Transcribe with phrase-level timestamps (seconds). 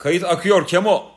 [0.00, 1.10] Kayıt akıyor Kemo.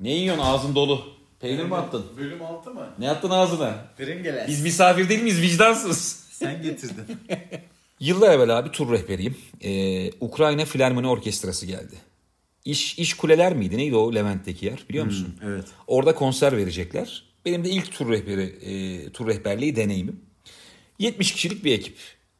[0.00, 1.04] Ne yiyorsun ağzın dolu?
[1.40, 2.04] Peynir mi attın?
[2.16, 2.88] Bölüm 6 mı?
[2.98, 3.84] Ne attın ağzına?
[3.96, 4.48] Pringles.
[4.48, 6.26] Biz misafir değil miyiz vicdansız?
[6.30, 7.04] Sen getirdin.
[8.00, 9.36] Yıllar evvel abi tur rehberiyim.
[9.60, 11.94] Ee, Ukrayna Filarmoni Orkestrası geldi.
[12.64, 13.78] İş, iş kuleler miydi?
[13.78, 15.38] Neydi o Levent'teki yer biliyor musun?
[15.44, 15.64] evet.
[15.86, 17.24] Orada konser verecekler.
[17.44, 20.20] Benim de ilk tur rehberi, e, tur rehberliği deneyimim.
[20.98, 21.96] 70 kişilik bir ekip.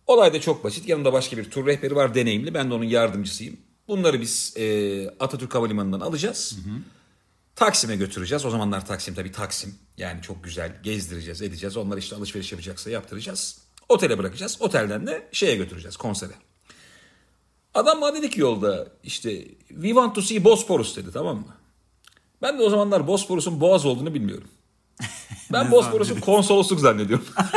[0.06, 0.88] Olay da çok basit.
[0.88, 2.54] Yanımda başka bir tur rehberi var deneyimli.
[2.54, 3.65] Ben de onun yardımcısıyım.
[3.88, 6.58] Bunları biz e, Atatürk Havalimanı'ndan alacağız.
[7.56, 8.44] Taksim'e götüreceğiz.
[8.44, 9.74] O zamanlar Taksim tabii Taksim.
[9.96, 11.76] Yani çok güzel gezdireceğiz, edeceğiz.
[11.76, 13.58] Onlar işte alışveriş yapacaksa yaptıracağız.
[13.88, 14.56] Otele bırakacağız.
[14.60, 16.32] Otelden de şeye götüreceğiz konsere.
[17.74, 21.56] Adam bana dedi ki yolda işte we want to see Bosporus dedi tamam mı?
[22.42, 24.48] Ben de o zamanlar Bosporus'un boğaz olduğunu bilmiyorum.
[25.52, 27.26] Ben Bosporus'un konsolosluk zannediyorum.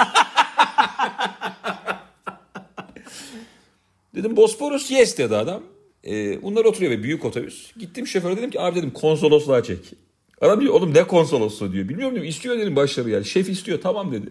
[4.16, 5.64] dedim Bosporus yes dedi adam.
[6.08, 7.72] Ee, bunlar oturuyor ve büyük otobüs.
[7.78, 9.94] Gittim şoföre dedim ki abi dedim konsolosluğa çek.
[10.42, 11.90] Adam diyor oğlum ne konsolosluğu diyor.
[11.90, 13.26] Bilmiyorum diyorum istiyor dedim başarı yani.
[13.26, 14.30] Şef istiyor tamam dedi.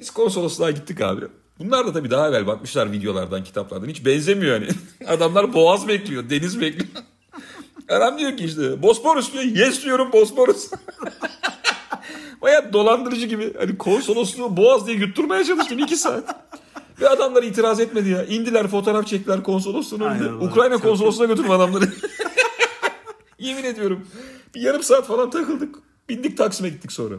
[0.00, 1.24] Biz konsolosluğa gittik abi.
[1.58, 3.88] Bunlar da tabii daha evvel bakmışlar videolardan, kitaplardan.
[3.88, 4.68] Hiç benzemiyor yani.
[5.06, 6.88] Adamlar boğaz bekliyor, deniz bekliyor.
[7.88, 9.44] Adam diyor ki işte Bosporus diyor.
[9.44, 10.70] Yes diyorum Bosporus.
[12.42, 13.54] Baya dolandırıcı gibi.
[13.58, 16.36] Hani konsolosluğu boğaz diye yutturmaya çalıştım iki saat.
[17.00, 18.24] Ve adamlar itiraz etmedi ya.
[18.24, 20.32] İndiler fotoğraf çektiler konsolosluğun önünde.
[20.32, 21.84] Ukrayna konsolosluğuna götürdüm adamları.
[23.38, 24.06] Yemin ediyorum.
[24.54, 25.74] Bir yarım saat falan takıldık.
[26.08, 27.14] Bindik Taksim'e gittik sonra.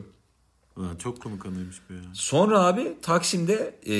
[0.78, 2.00] Ulan çok komik anıymış bu ya.
[2.14, 3.94] Sonra abi Taksim'de e,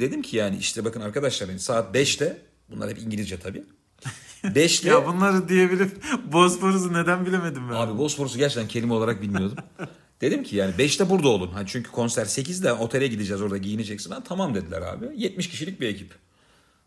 [0.00, 3.64] dedim ki yani işte bakın arkadaşlar hani saat 5'te bunlar hep İngilizce tabii.
[4.44, 5.90] 5'te Ya bunları diyebilip
[6.32, 7.74] Bosporus'u neden bilemedim ben.
[7.74, 9.56] abi Bosporus'u gerçekten kelime olarak bilmiyordum.
[10.22, 11.50] dedim ki yani 5'te burada olun.
[11.52, 14.10] Hani çünkü konser 8'de otele gideceğiz orada giyineceksin.
[14.10, 15.08] Ha, tamam dediler abi.
[15.16, 16.14] 70 kişilik bir ekip.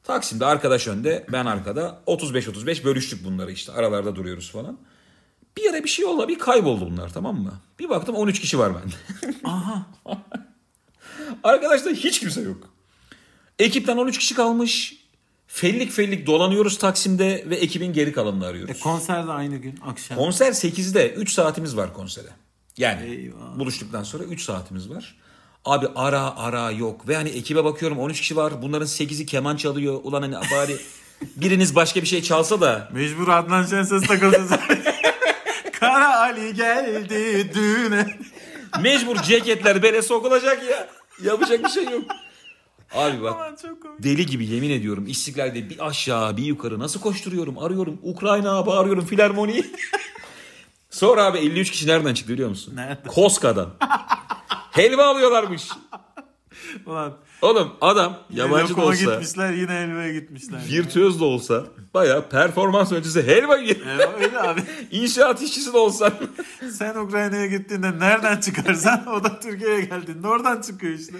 [0.03, 4.77] Taksim'de arkadaş önde ben arkada 35-35 bölüştük bunları işte aralarda duruyoruz falan.
[5.57, 7.53] Bir ara bir şey oldu bir kayboldu bunlar tamam mı?
[7.79, 8.95] Bir baktım 13 kişi var bende.
[11.43, 12.69] Arkadaşlar hiç kimse yok.
[13.59, 15.05] Ekipten 13 kişi kalmış.
[15.47, 18.75] Fellik fellik dolanıyoruz Taksim'de ve ekibin geri kalanını arıyoruz.
[18.75, 20.17] E, konser de aynı gün akşam.
[20.17, 22.29] Konser 8'de 3 saatimiz var konsere.
[22.77, 23.59] Yani Eyvah.
[23.59, 25.15] buluştuktan sonra 3 saatimiz var.
[25.65, 27.07] Abi ara ara yok.
[27.07, 28.61] Ve hani ekibe bakıyorum 13 kişi var.
[28.61, 29.99] Bunların 8'i keman çalıyor.
[30.03, 30.77] Ulan hani bari
[31.35, 32.89] biriniz başka bir şey çalsa da.
[32.93, 34.41] Mecbur Adnan Şenses takıldı.
[35.79, 38.19] Kara Ali geldi düğüne.
[38.81, 40.87] Mecbur ceketler bele sokulacak ya.
[41.23, 42.03] Yapacak bir şey yok.
[42.93, 43.59] Abi bak
[43.99, 49.65] deli gibi yemin ediyorum İstiklal'de bir aşağı bir yukarı nasıl koşturuyorum arıyorum Ukrayna bağırıyorum filarmoniyi.
[50.95, 52.75] Sonra abi 53 kişi nereden çıktı biliyor musun?
[52.75, 53.07] Nereden?
[53.07, 53.69] Koska'dan.
[54.71, 55.69] Helva alıyorlarmış.
[56.85, 60.59] Ulan Oğlum adam yabancı da olsa gitmişler yine helvaya gitmişler.
[60.69, 61.63] virtüöz de olsa
[61.93, 63.77] baya performans öncesi helva yiyor.
[64.21, 64.61] Öyle abi.
[64.91, 66.13] İnşaat işçisi de olsan.
[66.71, 71.17] Sen Ukrayna'ya gittiğinde nereden çıkarsan o da Türkiye'ye geldiğinde oradan çıkıyor işte.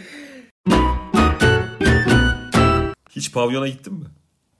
[3.10, 4.06] Hiç pavyona gittin mi?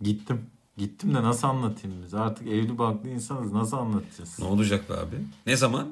[0.02, 0.55] Gittim.
[0.78, 2.14] Gittim de nasıl anlatayım biz?
[2.14, 3.52] Artık evli barklı insanız.
[3.54, 4.40] Nasıl anlatacağız?
[4.40, 5.16] Ne olacak be abi?
[5.46, 5.88] Ne zaman?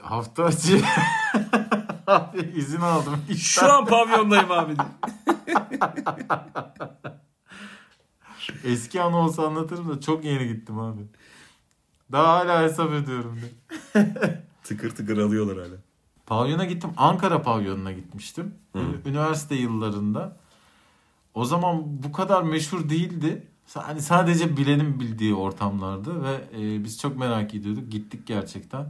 [0.00, 0.82] Hafta içi
[2.06, 3.14] abi izin aldım.
[3.38, 4.74] Şu an pavyondayım abi.
[8.64, 11.00] Eski anı olsa anlatırım da çok yeni gittim abi.
[12.12, 13.50] Daha hala hesap ediyorum de.
[14.64, 15.76] tıkır tıkır alıyorlar hala.
[16.26, 16.90] Pavyona gittim.
[16.96, 18.54] Ankara pavyonuna gitmiştim.
[18.74, 20.36] Ü- Üniversite yıllarında.
[21.34, 23.46] O zaman bu kadar meşhur değildi.
[23.74, 27.90] Hani sadece bilenin bildiği ortamlardı ve e, biz çok merak ediyorduk.
[27.90, 28.86] Gittik gerçekten.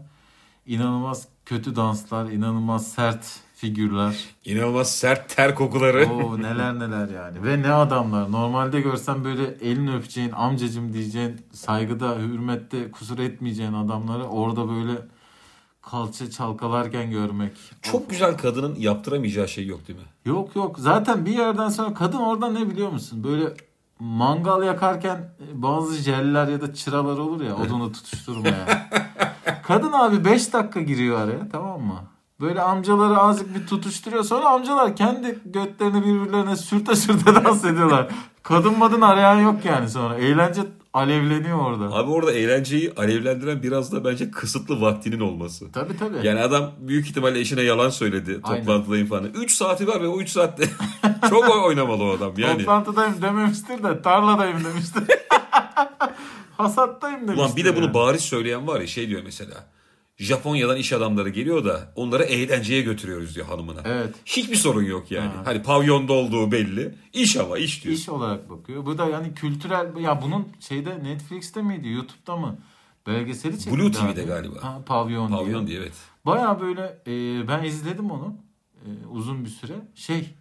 [0.67, 4.25] İnanılmaz kötü danslar, inanılmaz sert figürler.
[4.45, 6.07] İnanılmaz sert ter kokuları.
[6.13, 7.45] Oo neler neler yani.
[7.45, 8.33] Ve ne adamlar.
[8.33, 14.93] Normalde görsen böyle elini öpeceğin, amcacım diyeceğin, saygıda, hürmette kusur etmeyeceğin adamları orada böyle
[15.83, 17.53] kalça çalkalarken görmek.
[17.83, 20.05] Çok güzel kadının yaptıramayacağı şey yok değil mi?
[20.25, 20.79] Yok yok.
[20.79, 23.25] Zaten bir yerden sonra kadın orada ne biliyor musun?
[23.25, 23.55] Böyle
[24.03, 28.89] mangal yakarken e, bazı jeller ya da çıralar olur ya odunu tutuşturmaya.
[29.63, 32.01] kadın abi 5 dakika giriyor araya tamam mı?
[32.41, 34.25] Böyle amcaları azıcık bir tutuşturuyor.
[34.25, 38.09] Sonra amcalar kendi götlerini birbirlerine sürte sürte dans ediyorlar.
[38.43, 40.17] Kadın madın arayan yok yani sonra.
[40.17, 41.85] Eğlence alevleniyor orada.
[41.85, 45.73] Abi orada eğlenceyi alevlendiren biraz da bence kısıtlı vaktinin olması.
[45.73, 46.27] Tabii tabii.
[46.27, 48.61] Yani adam büyük ihtimalle eşine yalan söyledi Aynen.
[48.65, 49.25] toplantıdayım falan.
[49.25, 50.65] 3 saati var ve o 3 saatte
[51.31, 52.59] çok oy- oynamalı o adam yani.
[52.59, 55.03] Toplantıdayım dememiştir de tarladayım demiştir.
[56.57, 57.39] Hasattayım demiştir.
[57.45, 57.95] Ulan bir de bunu yani.
[57.95, 59.67] bariz söyleyen var ya şey diyor mesela.
[60.19, 63.81] Japonya'dan iş adamları geliyor da onları eğlenceye götürüyoruz diyor hanımına.
[63.85, 64.15] Evet.
[64.27, 65.29] Hiçbir sorun yok yani.
[65.29, 65.43] Ha.
[65.45, 66.95] Hani pavyonda olduğu belli.
[67.13, 67.95] İş ama iş diyor.
[67.95, 68.87] İş olarak bakıyor.
[68.87, 72.59] Bu da yani kültürel ya bunun şeyde Netflix'te miydi, YouTube'da mı?
[73.07, 73.77] Belgeseli çekildi.
[73.77, 74.29] Blue TV'de abi.
[74.29, 74.65] galiba.
[74.65, 75.67] Ha, pavyon, Pavyon diye.
[75.67, 75.93] diye evet.
[76.27, 78.35] Baya böyle e, ben izledim onu
[78.85, 79.75] e, uzun bir süre.
[79.95, 80.35] Şey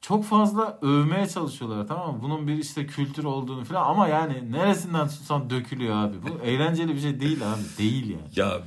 [0.00, 2.22] çok fazla övmeye çalışıyorlar tamam mı?
[2.22, 6.16] Bunun bir işte kültür olduğunu falan ama yani neresinden tutsan dökülüyor abi.
[6.22, 7.60] Bu eğlenceli bir şey değil abi.
[7.78, 8.22] Değil yani.
[8.36, 8.60] Ya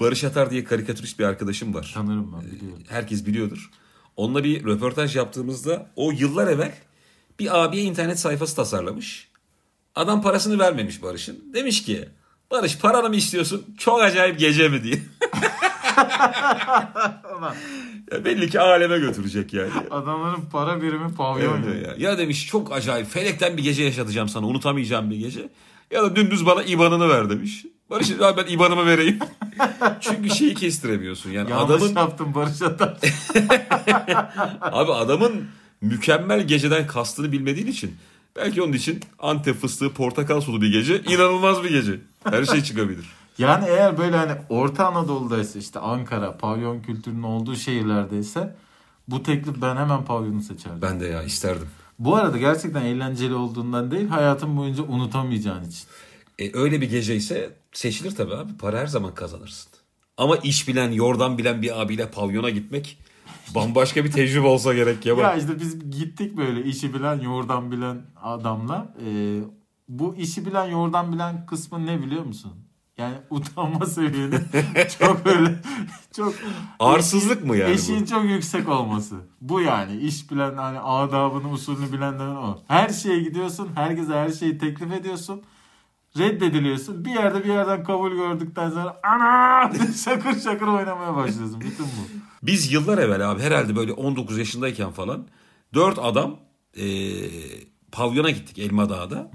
[0.00, 1.90] Barış Atar diye karikatürist bir arkadaşım var.
[1.94, 2.82] Tanırım ben biliyorum.
[2.88, 3.70] Herkes biliyordur.
[4.16, 6.74] Onunla bir röportaj yaptığımızda o yıllar evvel
[7.38, 9.28] bir abiye internet sayfası tasarlamış.
[9.94, 11.54] Adam parasını vermemiş Barış'ın.
[11.54, 12.08] Demiş ki
[12.50, 13.64] Barış paranı mı istiyorsun?
[13.78, 14.94] Çok acayip gece mi diye.
[18.12, 19.70] ya belli ki aleme götürecek yani.
[19.90, 22.10] Adamların para birimi pavyon Evet ya.
[22.10, 25.48] ya demiş çok acayip felekten bir gece yaşatacağım sana unutamayacağım bir gece.
[25.90, 27.64] Ya da dümdüz bana IBAN'ını ver demiş.
[27.90, 29.18] Barış ben IBAN'ımı vereyim.
[30.00, 31.30] Çünkü şeyi kestiremiyorsun.
[31.30, 32.96] Yani Yanlış adamın yaptım Barış Atar.
[34.62, 35.44] Abi adamın
[35.80, 37.96] mükemmel geceden kastını bilmediğin için
[38.36, 42.00] belki onun için Antep fıstığı portakal sulu bir gece inanılmaz bir gece.
[42.24, 43.04] Her şey çıkabilir.
[43.38, 48.56] Yani eğer böyle hani Orta Anadolu'daysa işte Ankara, pavyon kültürünün olduğu şehirlerdeyse
[49.08, 50.82] bu teklif ben hemen pavyonu seçerdim.
[50.82, 51.68] Ben de ya isterdim.
[51.98, 55.86] Bu arada gerçekten eğlenceli olduğundan değil hayatın boyunca unutamayacağın için.
[56.38, 58.56] E, öyle bir gece ise seçilir tabii abi.
[58.56, 59.72] Para her zaman kazanırsın.
[60.16, 62.98] Ama iş bilen, yordan bilen bir abiyle pavyona gitmek
[63.54, 65.14] bambaşka bir tecrübe olsa gerek ya.
[65.14, 68.94] Ya işte biz gittik böyle işi bilen, yoğurdan bilen adamla.
[69.06, 69.40] Ee,
[69.88, 72.52] bu işi bilen, yoğurdan bilen kısmı ne biliyor musun?
[72.98, 74.34] Yani utanma seviyeni
[74.98, 75.62] çok öyle
[76.16, 76.34] çok
[76.80, 78.06] Arsızlık mı yani Eşiğin bu?
[78.06, 79.14] çok yüksek olması.
[79.40, 82.58] Bu yani iş bilen hani adabını usulünü bilenlerin o.
[82.68, 83.68] Her şeye gidiyorsun.
[83.74, 85.42] Herkese her şeyi teklif ediyorsun.
[86.18, 87.04] Reddediliyorsun.
[87.04, 89.72] Bir yerde bir yerden kabul gördükten sonra ana
[90.04, 91.60] şakır şakır oynamaya başlıyorsun.
[91.60, 92.00] Bütün bu.
[92.42, 95.26] Biz yıllar evvel abi herhalde böyle 19 yaşındayken falan
[95.74, 96.36] dört adam
[96.76, 96.84] e,
[97.92, 99.30] pavyona gittik Elma Dağı'da.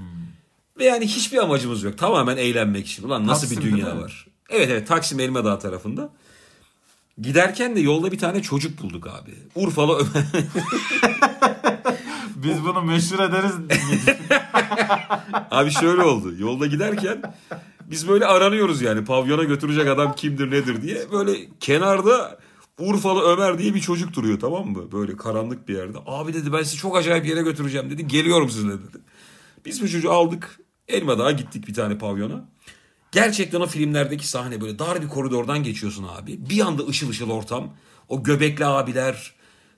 [0.80, 1.98] Ve yani hiçbir amacımız yok.
[1.98, 3.04] Tamamen eğlenmek için.
[3.04, 4.28] Ulan nasıl Taksim bir dünya var.
[4.50, 6.14] Evet evet Taksim Elma Dağı tarafında.
[7.22, 9.32] Giderken de yolda bir tane çocuk bulduk abi.
[9.56, 10.26] Urfalı Ömer.
[12.36, 13.52] Biz bunu meşhur ederiz.
[15.52, 16.34] abi şöyle oldu.
[16.38, 17.22] Yolda giderken
[17.82, 19.06] biz böyle aranıyoruz yani.
[19.06, 21.12] Pavyona götürecek adam kimdir nedir diye.
[21.12, 22.40] Böyle kenarda
[22.80, 24.92] Urfalı Ömer diye bir çocuk duruyor tamam mı?
[24.92, 25.98] Böyle karanlık bir yerde.
[26.06, 28.08] Abi dedi ben sizi çok acayip yere götüreceğim dedi.
[28.08, 28.98] Geliyorum sizinle dedi.
[29.66, 30.60] Biz bu çocuğu aldık.
[30.88, 32.46] Elmadağ'a gittik bir tane pavyona.
[33.14, 36.50] Gerçekten o filmlerdeki sahne böyle dar bir koridordan geçiyorsun abi.
[36.50, 37.74] Bir anda ışıl ışıl ortam.
[38.10, 39.34] O göbekli abiler,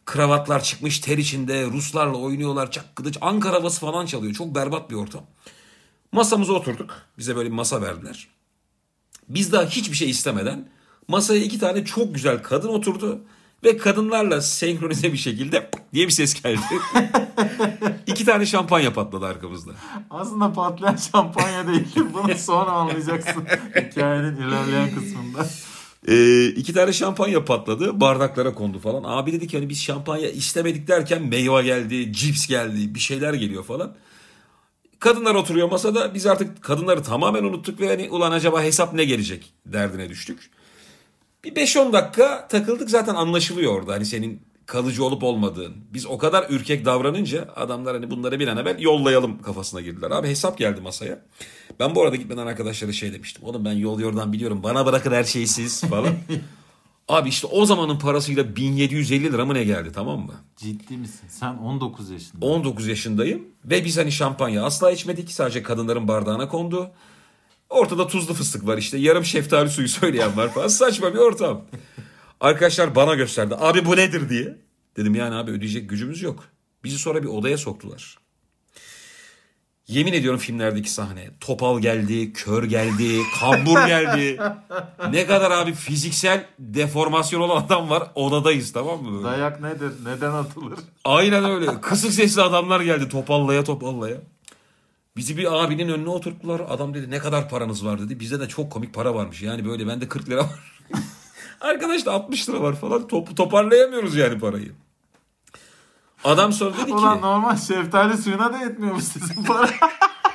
[0.05, 4.33] kravatlar çıkmış ter içinde, Ruslarla oynuyorlar, çak kılıç, Ankara havası falan çalıyor.
[4.33, 5.23] Çok berbat bir ortam.
[6.11, 7.01] Masamıza oturduk.
[7.17, 8.27] Bize böyle bir masa verdiler.
[9.29, 10.69] Biz daha hiçbir şey istemeden
[11.07, 13.21] masaya iki tane çok güzel kadın oturdu.
[13.65, 16.59] Ve kadınlarla senkronize bir şekilde diye bir ses geldi.
[18.07, 19.71] iki tane şampanya patladı arkamızda.
[20.09, 21.95] Aslında patlayan şampanya değil.
[22.13, 23.43] Bunu sonra anlayacaksın
[23.91, 25.47] hikayenin ilerleyen kısmında.
[26.07, 28.01] Ee, iki tane şampanya patladı.
[28.01, 29.03] Bardaklara kondu falan.
[29.03, 33.63] Abi dedi ki hani biz şampanya istemedik derken meyve geldi, cips geldi, bir şeyler geliyor
[33.63, 33.95] falan.
[34.99, 36.13] Kadınlar oturuyor masada.
[36.13, 40.49] Biz artık kadınları tamamen unuttuk ve hani ulan acaba hesap ne gelecek derdine düştük.
[41.45, 45.73] Bir 5-10 dakika takıldık zaten anlaşılıyor orada hani senin kalıcı olup olmadığın.
[45.93, 50.11] Biz o kadar ürkek davranınca adamlar hani bunları bir an evvel yollayalım kafasına girdiler.
[50.11, 51.21] Abi hesap geldi masaya.
[51.79, 53.43] Ben bu arada gitmeden arkadaşlara şey demiştim.
[53.43, 56.13] Oğlum ben yol yordan biliyorum bana bırakın her şeyi siz falan.
[57.07, 60.33] Abi işte o zamanın parasıyla 1750 lira mı ne geldi tamam mı?
[60.57, 61.27] Ciddi misin?
[61.29, 62.45] Sen 19 yaşında.
[62.45, 65.31] 19 yaşındayım ve biz hani şampanya asla içmedik.
[65.31, 66.91] Sadece kadınların bardağına kondu.
[67.69, 68.97] Ortada tuzlu fıstık var işte.
[68.97, 70.67] Yarım şeftali suyu söyleyen var falan.
[70.67, 71.61] Saçma bir ortam.
[72.41, 73.55] Arkadaşlar bana gösterdi.
[73.59, 74.57] Abi bu nedir diye.
[74.97, 76.43] Dedim yani abi ödeyecek gücümüz yok.
[76.83, 78.17] Bizi sonra bir odaya soktular.
[79.87, 81.29] Yemin ediyorum filmlerdeki sahne.
[81.39, 84.39] Topal geldi, kör geldi, kambur geldi.
[85.11, 88.11] Ne kadar abi fiziksel deformasyon olan adam var.
[88.15, 89.13] Odadayız tamam mı?
[89.13, 89.23] Böyle?
[89.23, 89.91] Dayak nedir?
[90.05, 90.79] Neden atılır?
[91.05, 91.81] Aynen öyle.
[91.81, 94.17] Kısık sesli adamlar geldi topallaya topallaya.
[95.17, 96.61] Bizi bir abinin önüne oturttular.
[96.69, 98.19] Adam dedi ne kadar paranız var dedi.
[98.19, 99.41] Bizde de çok komik para varmış.
[99.41, 100.83] Yani böyle bende 40 lira var.
[101.61, 103.07] Arkadaş da 60 lira var falan.
[103.07, 104.71] Top, toparlayamıyoruz yani parayı.
[106.23, 109.69] Adam sonra dedi ki Ulan normal şeftali suyuna da yetmiyormuş sizin para.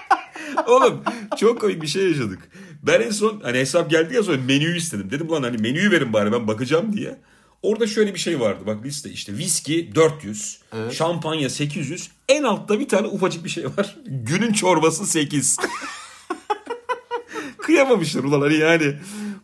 [0.66, 1.02] oğlum
[1.36, 2.50] çok komik bir şey yaşadık.
[2.82, 5.10] Ben en son hani hesap geldi ya sonra menüyü istedim.
[5.10, 7.18] Dedim lan hani menüyü verin bari ben bakacağım diye.
[7.62, 10.92] Orada şöyle bir şey vardı bak liste işte viski 400, Evet.
[10.92, 13.96] şampanya 800, en altta bir tane ufacık bir şey var.
[14.06, 15.56] Günün çorbası 8.
[17.58, 18.94] Kıyamamışlar ulan hani yani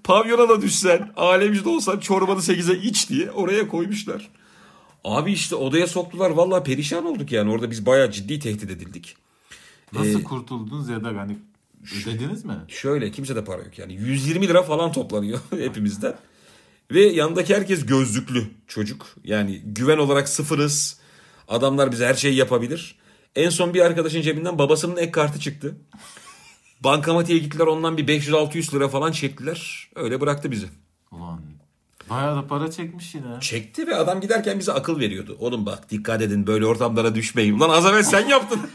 [0.05, 4.29] Pavyona da düşsen, alemci olsan çorbanı 8'e iç diye oraya koymuşlar.
[5.05, 6.31] Abi işte odaya soktular.
[6.31, 7.51] Vallahi perişan olduk yani.
[7.51, 9.17] Orada biz bayağı ciddi tehdit edildik.
[9.93, 11.39] Nasıl Ee, kurtuldunuz ya da hani
[12.03, 12.55] ödediniz mi?
[12.69, 13.95] Şöyle kimse de para yok yani.
[13.95, 16.15] 120 lira falan toplanıyor hepimizden.
[16.91, 19.07] Ve yanındaki herkes gözlüklü çocuk.
[19.25, 20.99] Yani güven olarak sıfırız.
[21.49, 22.99] Adamlar bize her şeyi yapabilir.
[23.37, 25.77] En son bir arkadaşın cebinden babasının ek kartı çıktı.
[26.81, 29.89] Bankamatiğe gittiler ondan bir 500-600 lira falan çektiler.
[29.95, 30.67] Öyle bıraktı bizi.
[31.13, 31.41] Ulan
[32.11, 33.41] bayağı da para çekmiş yine.
[33.41, 35.37] Çekti ve adam giderken bize akıl veriyordu.
[35.41, 37.59] Oğlum bak dikkat edin böyle ortamlara düşmeyin.
[37.59, 38.61] Ulan az evvel sen yaptın.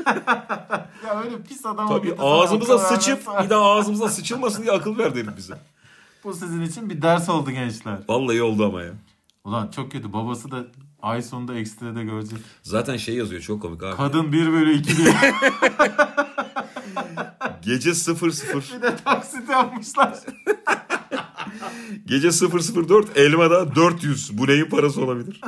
[1.07, 5.33] Ya öyle pis adam Tabii ağzımıza sıçıp bir daha ağzımıza sıçılmasın diye akıl ver dedim
[5.37, 5.53] bize.
[6.23, 7.99] Bu sizin için bir ders oldu gençler.
[8.09, 8.91] Vallahi oldu ama ya.
[9.43, 10.13] Ulan çok kötü.
[10.13, 10.65] Babası da
[11.01, 12.39] ay sonunda ekstrede görecek.
[12.63, 13.95] Zaten şey yazıyor çok komik abi.
[13.95, 15.13] Kadın 1 bölü 2 diye
[17.61, 20.19] Gece 00 bir de taksit yapmışlar.
[22.05, 24.37] gece 004 elmada 400.
[24.37, 25.41] Bu neyin parası olabilir?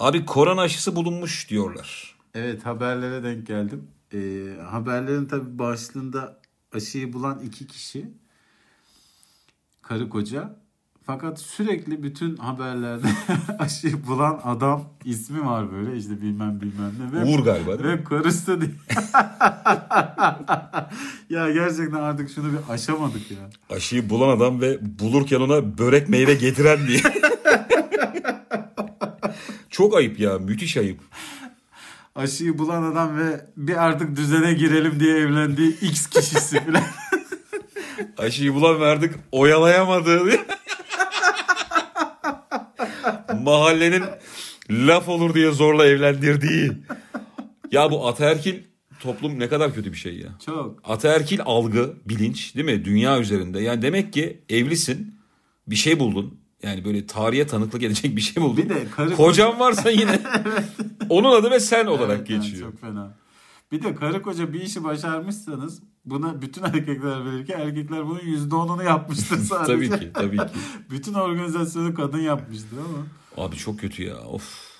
[0.00, 2.14] Abi korona aşısı bulunmuş diyorlar.
[2.34, 3.88] Evet haberlere denk geldim.
[4.14, 4.18] Ee,
[4.70, 6.40] haberlerin tabi başlığında
[6.74, 8.04] aşıyı bulan iki kişi
[9.82, 10.56] karı koca.
[11.06, 13.06] Fakat sürekli bütün haberlerde
[13.58, 17.12] aşıyı bulan adam ismi var böyle işte bilmem bilmem ne.
[17.12, 17.98] Ve, Uğur galiba değil mi?
[17.98, 18.74] ve karısı değil.
[21.30, 23.50] ya gerçekten artık şunu bir aşamadık ya.
[23.70, 27.00] Aşıyı bulan adam ve bulurken ona börek meyve getiren diye.
[29.70, 31.00] Çok ayıp ya müthiş ayıp.
[32.14, 36.82] Aşıyı bulan adam ve bir artık düzene girelim diye evlendiği X kişisi falan.
[38.18, 40.46] Aşıyı bulan verdik oyalayamadı diye.
[43.42, 44.04] Mahallenin
[44.70, 46.72] laf olur diye zorla evlendirdiği.
[47.72, 48.62] Ya bu ataerkil
[49.00, 50.28] toplum ne kadar kötü bir şey ya.
[50.46, 50.80] Çok.
[50.84, 52.84] Ataerkil algı, bilinç değil mi?
[52.84, 53.60] Dünya üzerinde.
[53.60, 55.20] Yani demek ki evlisin,
[55.66, 56.40] bir şey buldun.
[56.64, 58.56] Yani böyle tarihe tanıklık edecek bir şey buldun.
[58.56, 60.20] Bir de karı Kocan varsa yine
[61.08, 62.70] onun adı ve sen olarak Evet, yani geçiyor.
[62.70, 63.14] Çok fena.
[63.72, 68.54] Bir de karı koca bir işi başarmışsanız buna bütün erkekler bilir ki erkekler bunun yüzde
[68.54, 69.72] onunu yapmıştır sadece.
[69.72, 70.44] tabii ki, tabii ki.
[70.90, 73.46] bütün organizasyonu kadın yapmıştır ama.
[73.46, 74.16] Abi çok kötü ya.
[74.22, 74.74] Of.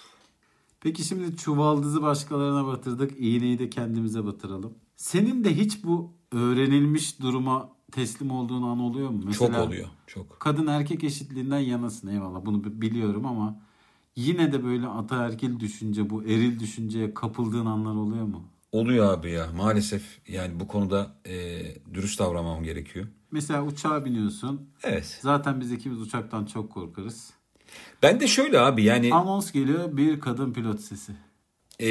[0.81, 3.13] Peki şimdi çuvaldızı başkalarına batırdık.
[3.19, 4.75] iğneyi de kendimize batıralım.
[4.97, 9.33] Senin de hiç bu öğrenilmiş duruma teslim olduğun an oluyor mu?
[9.33, 9.89] Çok oluyor.
[10.07, 10.41] Çok.
[10.41, 13.61] Kadın erkek eşitliğinden yanasın eyvallah bunu bi- biliyorum ama
[14.17, 18.43] yine de böyle ataerkil düşünce bu eril düşünceye kapıldığın anlar oluyor mu?
[18.73, 19.47] Oluyor abi ya.
[19.57, 21.61] Maalesef yani bu konuda e,
[21.95, 23.07] dürüst davranmam gerekiyor.
[23.31, 24.69] Mesela uçağa biniyorsun.
[24.83, 25.19] Evet.
[25.23, 27.31] Zaten biz ikimiz uçaktan çok korkarız.
[28.03, 31.13] Ben de şöyle abi yani Anons geliyor bir kadın pilot sesi.
[31.81, 31.89] E,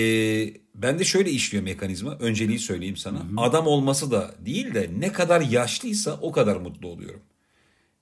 [0.75, 2.17] ben de şöyle işliyor mekanizma.
[2.19, 3.21] Önceliği söyleyeyim sana.
[3.37, 7.21] Adam olması da değil de ne kadar yaşlıysa o kadar mutlu oluyorum.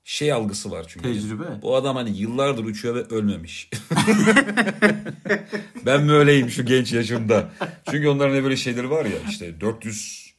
[0.03, 1.13] Şey algısı var çünkü.
[1.13, 1.43] Tecrübe.
[1.61, 3.69] Bu adam hani yıllardır uçuyor ve ölmemiş.
[5.85, 7.51] ben mi öyleyim şu genç yaşımda?
[7.91, 10.31] Çünkü onların ne böyle şeyleri var ya işte 400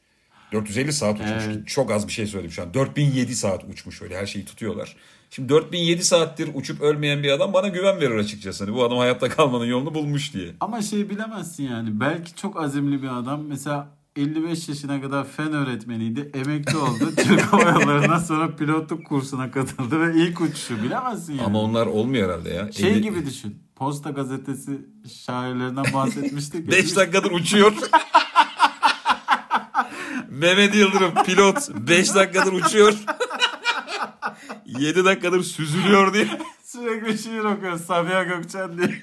[0.52, 1.44] 450 saat uçmuş.
[1.46, 1.68] Evet.
[1.68, 2.74] Çok az bir şey söyledim şu an.
[2.74, 4.96] 4007 saat uçmuş öyle her şeyi tutuyorlar.
[5.34, 8.64] Şimdi 4007 saattir uçup ölmeyen bir adam bana güven verir açıkçası.
[8.64, 10.54] Hani bu adam hayatta kalmanın yolunu bulmuş diye.
[10.60, 12.00] Ama şey bilemezsin yani.
[12.00, 13.42] Belki çok azimli bir adam.
[13.46, 16.30] Mesela 55 yaşına kadar fen öğretmeniydi.
[16.34, 17.14] Emekli oldu.
[17.16, 20.82] Türk Hava Yolları'ndan sonra pilotluk kursuna katıldı ve ilk uçuşu.
[20.82, 21.46] Bilemezsin yani.
[21.46, 22.72] Ama onlar olmuyor herhalde ya.
[22.72, 23.56] Şey gibi düşün.
[23.76, 24.80] Posta gazetesi
[25.24, 26.66] şairlerinden bahsetmiştik.
[26.66, 26.72] ya.
[26.78, 27.72] 5 dakikadır uçuyor.
[30.28, 32.94] Mehmet Yıldırım pilot 5 dakikadır uçuyor.
[34.78, 36.28] 7 dakikadır süzülüyor diye.
[36.64, 37.78] Sürekli şiir okuyor.
[37.78, 39.02] Sabiha Gökçen diye.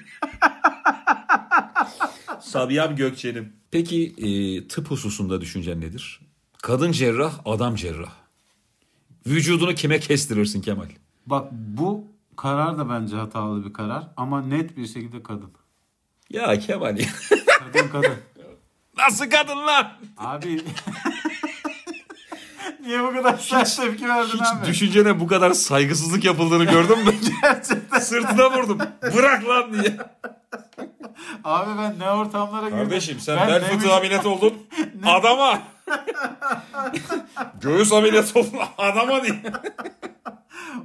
[2.40, 3.52] Sabiham Gökçen'im.
[3.70, 4.28] Peki e,
[4.68, 6.20] tıp hususunda düşüncen nedir?
[6.62, 8.12] Kadın cerrah, adam cerrah.
[9.26, 10.88] Vücudunu kime kestirirsin Kemal?
[11.26, 12.04] Bak bu
[12.36, 14.08] karar da bence hatalı bir karar.
[14.16, 15.50] Ama net bir şekilde kadın.
[16.30, 17.08] Ya Kemal ya.
[17.58, 18.14] Kadın kadın.
[18.96, 19.92] Nasıl kadın lan?
[20.16, 20.60] Abi
[22.80, 24.66] Niye bu kadar sert tepki verdin Hiç abi?
[24.66, 27.10] düşüncene bu kadar saygısızlık yapıldığını gördün mü?
[27.42, 27.98] Gerçekten.
[28.00, 28.78] Sırtına vurdum.
[29.16, 29.96] Bırak lan diye.
[31.44, 32.78] Abi ben ne ortamlara girdim.
[32.78, 34.54] Kardeşim sen Ben bel fıtığı müca- ameliyat oldun.
[35.06, 35.58] Adama.
[37.60, 38.58] Göğüs ameliyatı oldun.
[38.78, 39.42] Adama diye.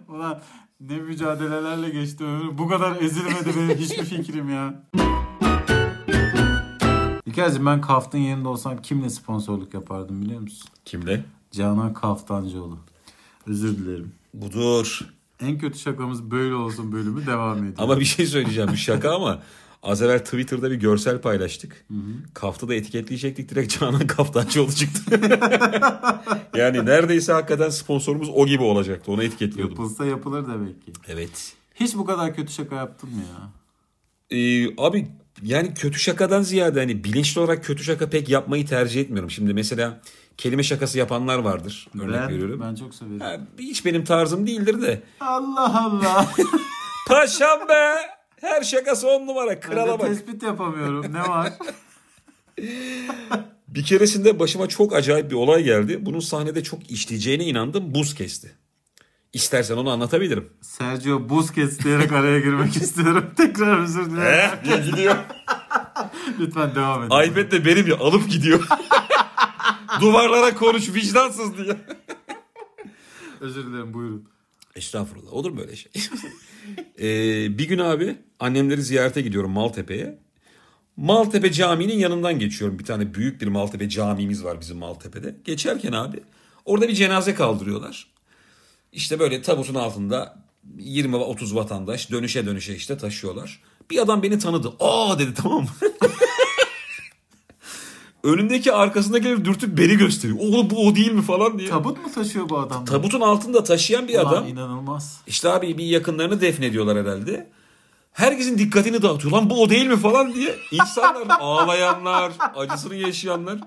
[0.07, 0.41] Ulan
[0.79, 2.57] ne mücadelelerle geçti ömrüm.
[2.57, 4.73] Bu kadar ezilmedi benim hiçbir fikrim ya.
[7.25, 10.69] İlker'cim ben Kaft'ın yerinde olsam kimle sponsorluk yapardım biliyor musun?
[10.85, 11.23] Kimle?
[11.55, 12.77] Canan Kaftancıoğlu.
[13.47, 14.11] Özür dilerim.
[14.33, 14.99] Budur.
[15.39, 17.73] En kötü şakamız böyle olsun bölümü devam ediyor.
[17.77, 19.41] Ama bir şey söyleyeceğim bir şaka ama
[19.83, 21.85] Az evvel Twitter'da bir görsel paylaştık.
[22.33, 23.49] Kafta da etiketleyecektik.
[23.49, 25.19] Direkt Canan Kaftancıoğlu çıktı.
[26.55, 29.11] yani neredeyse hakikaten sponsorumuz o gibi olacaktı.
[29.11, 29.75] Onu etiketliyordum.
[29.75, 30.93] Yapılsa yapılır demek ki.
[31.07, 31.53] Evet.
[31.75, 33.49] Hiç bu kadar kötü şaka yaptın mı ya?
[34.37, 35.07] Ee, abi
[35.43, 39.31] yani kötü şakadan ziyade hani bilinçli olarak kötü şaka pek yapmayı tercih etmiyorum.
[39.31, 40.01] Şimdi mesela
[40.37, 41.87] kelime şakası yapanlar vardır.
[41.99, 42.61] Örnek ben, veriyorum.
[42.61, 43.19] ben çok severim.
[43.19, 45.03] Ha, hiç benim tarzım değildir de.
[45.19, 46.27] Allah Allah.
[47.07, 47.95] Paşam be!
[48.41, 49.49] Her şakası on numara.
[49.51, 50.07] ben Krala de bak.
[50.07, 51.13] tespit yapamıyorum.
[51.13, 51.53] Ne var?
[53.67, 56.05] Bir keresinde başıma çok acayip bir olay geldi.
[56.05, 57.95] Bunun sahnede çok işleyeceğine inandım.
[57.95, 58.51] Buz kesti.
[59.33, 60.49] İstersen onu anlatabilirim.
[60.61, 63.25] Sergio Busquets diyerek araya girmek istiyorum.
[63.37, 64.49] Tekrar özür dilerim.
[64.69, 65.15] Eh, gidiyor.
[66.39, 67.31] Lütfen devam edin.
[67.31, 68.67] iPad de benim ya alıp gidiyor.
[70.01, 71.77] Duvarlara konuş vicdansız diye.
[73.41, 74.29] Özür dilerim buyurun.
[74.75, 75.91] Estağfurullah olur mu öyle şey?
[76.99, 80.19] Ee, bir gün abi annemleri ziyarete gidiyorum Maltepe'ye.
[80.97, 82.79] Maltepe Camii'nin yanından geçiyorum.
[82.79, 85.35] Bir tane büyük bir Maltepe camimiz var bizim Maltepe'de.
[85.45, 86.23] Geçerken abi
[86.65, 88.07] orada bir cenaze kaldırıyorlar.
[88.91, 90.43] İşte böyle tabutun altında
[90.77, 93.61] 20-30 vatandaş dönüşe dönüşe işte taşıyorlar.
[93.91, 94.73] Bir adam beni tanıdı.
[94.79, 95.69] Aa dedi tamam mı?
[98.25, 100.39] Önündeki arkasında gelip dürtüp beni gösteriyor.
[100.41, 101.69] Oğlum bu o değil mi falan diye.
[101.69, 102.85] Tabut mu taşıyor bu adam?
[102.85, 104.47] Tabutun altında taşıyan bir Ulan adam.
[104.47, 105.21] inanılmaz.
[105.27, 107.49] İşte abi bir yakınlarını defnediyorlar herhalde.
[108.13, 109.33] Herkesin dikkatini dağıtıyor.
[109.33, 110.55] Lan bu o değil mi falan diye.
[110.71, 113.59] İnsanlar ağlayanlar, acısını yaşayanlar.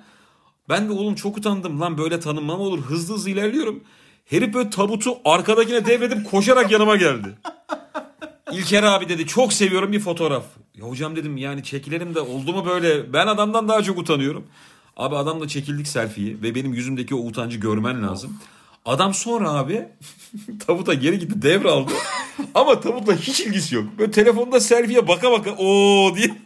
[0.69, 1.81] Ben de oğlum çok utandım.
[1.81, 2.83] Lan böyle tanınmam olur.
[2.83, 3.81] Hızlı hızlı ilerliyorum.
[4.27, 7.39] Herif böyle tabutu arkadakine devredip koşarak yanıma geldi.
[8.53, 10.45] İlker abi dedi çok seviyorum bir fotoğraf.
[10.81, 13.13] Ya hocam dedim yani çekilelim de oldu mu böyle?
[13.13, 14.47] Ben adamdan daha çok utanıyorum.
[14.97, 18.39] Abi adamla çekildik selfie'yi ve benim yüzümdeki o utancı görmen lazım.
[18.85, 19.89] Adam sonra abi
[20.67, 21.93] tabuta geri gitti devraldı.
[22.55, 23.85] Ama tabutla hiç ilgisi yok.
[23.99, 25.67] Böyle telefonda selfie'ye baka baka o
[26.17, 26.29] diye.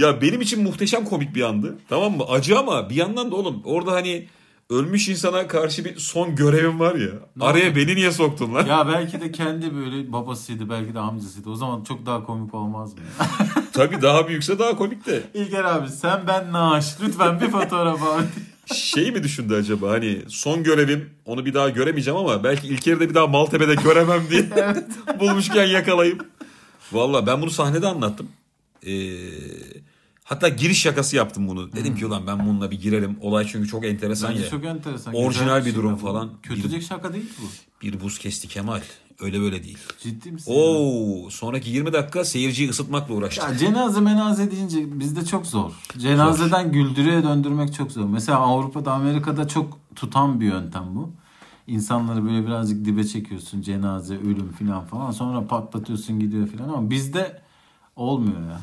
[0.00, 1.78] ya benim için muhteşem komik bir andı.
[1.88, 2.24] Tamam mı?
[2.28, 4.26] Acı ama bir yandan da oğlum orada hani
[4.70, 7.08] ölmüş insana karşı bir son görevim var ya.
[7.40, 8.66] Araya beni niye soktun lan?
[8.66, 11.50] Ya belki de kendi böyle babasıydı belki de amcasıydı.
[11.50, 13.00] O zaman çok daha komik olmaz mı?
[13.72, 15.22] Tabii daha büyükse daha komik de.
[15.34, 16.96] İlker abi sen ben naaş.
[17.02, 18.24] Lütfen bir fotoğraf abi.
[18.74, 23.08] Şey mi düşündü acaba hani son görevim onu bir daha göremeyeceğim ama belki İlker'i de
[23.10, 24.50] bir daha Maltepe'de göremem diye
[25.20, 26.26] bulmuşken yakalayıp.
[26.92, 28.28] Valla ben bunu sahnede anlattım.
[28.86, 28.90] Ee,
[30.24, 31.72] hatta giriş şakası yaptım bunu.
[31.72, 33.16] Dedim ki ulan ben bununla bir girelim.
[33.20, 34.50] Olay çünkü çok enteresan Bence ya.
[34.50, 35.14] çok enteresan.
[35.14, 36.30] Orijinal bir durum şey falan.
[36.42, 37.46] Kötücük şaka değil bu.
[37.82, 38.80] Bir buz kesti Kemal.
[39.20, 39.78] Öyle böyle değil.
[40.02, 40.52] Ciddi misin?
[40.52, 40.58] ya?
[40.58, 43.44] Oo, sonraki 20 dakika seyirciyi ısıtmakla uğraştık.
[43.50, 45.72] Ya cenaze menaze deyince bizde çok zor.
[45.98, 48.04] Cenazeden güldürüye döndürmek çok zor.
[48.04, 51.12] Mesela Avrupa'da Amerika'da çok tutan bir yöntem bu.
[51.66, 55.10] İnsanları böyle birazcık dibe çekiyorsun cenaze, ölüm falan falan.
[55.10, 57.42] Sonra patlatıyorsun gidiyor falan ama bizde
[57.96, 58.60] olmuyor ya.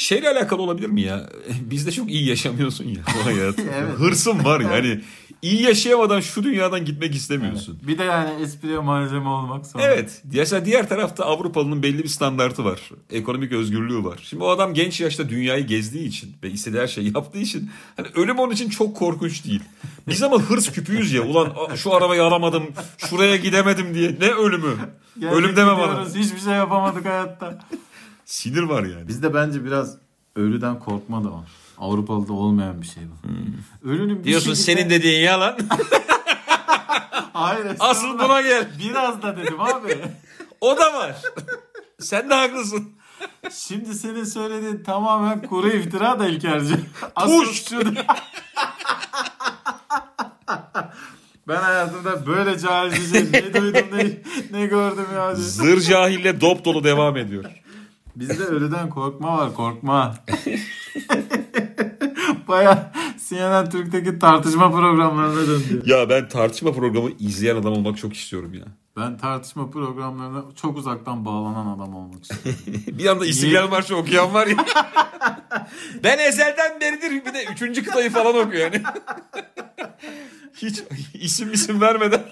[0.00, 1.30] Şeyle alakalı olabilir mi ya?
[1.60, 3.62] Bizde çok iyi yaşamıyorsun ya bu hayatı.
[3.74, 3.98] Evet.
[3.98, 5.00] Hırsın var yani.
[5.42, 7.78] İyi yaşayamadan şu dünyadan gitmek istemiyorsun.
[7.82, 9.82] Bir de yani espriye malzeme olmak sonra.
[9.84, 10.22] Evet.
[10.34, 12.80] Mesela diğer tarafta Avrupalı'nın belli bir standartı var.
[13.10, 14.18] Ekonomik özgürlüğü var.
[14.22, 18.08] Şimdi o adam genç yaşta dünyayı gezdiği için ve istediği her şeyi yaptığı için hani
[18.14, 19.62] ölüm onun için çok korkunç değil.
[20.08, 21.22] Biz ama hırs küpüyüz ya.
[21.22, 22.64] Ulan şu arabayı alamadım,
[22.98, 24.16] şuraya gidemedim diye.
[24.20, 24.76] Ne ölümü?
[25.20, 26.08] Geldik ölüm deme bana.
[26.14, 27.58] Hiçbir şey yapamadık hayatta.
[28.30, 29.08] Sinir var yani.
[29.08, 29.96] Bizde bence biraz
[30.36, 31.48] ölüden korkma da var.
[31.78, 33.28] Avrupalı'da olmayan bir şey bu.
[33.90, 35.58] Ölünün bir Diyorsun şekilde- senin dediğin yalan.
[37.32, 37.66] Hayır.
[37.80, 38.70] Asıl buna gel.
[38.88, 39.98] Biraz da dedim abi.
[40.60, 41.16] O da var.
[42.00, 42.88] Sen de haklısın.
[43.52, 46.74] Şimdi senin söylediğin tamamen kuru iftira da İlkerci.
[47.24, 47.64] Puş!
[47.68, 47.80] şu-
[51.48, 54.10] ben hayatımda böyle cahilce şey ne duydum ne,
[54.60, 55.34] ne gördüm ya.
[55.34, 57.44] Zır cahille dop dolu devam ediyor.
[58.16, 60.14] Bizde ölüden korkma var korkma.
[62.48, 62.92] Baya
[63.28, 65.82] CNN Türk'teki tartışma programlarına döndü.
[65.86, 68.64] Ya ben tartışma programı izleyen adam olmak çok istiyorum ya.
[68.96, 72.60] Ben tartışma programlarına çok uzaktan bağlanan adam olmak istiyorum.
[72.98, 74.56] Bir anda İstiklal Marşı okuyan var ya.
[76.04, 78.82] ben ezelden beridir bir de üçüncü kıtayı falan okuyor yani.
[80.54, 80.82] Hiç
[81.14, 82.22] isim isim vermeden.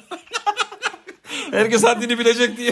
[1.51, 2.71] Herkes haddini bilecek diye.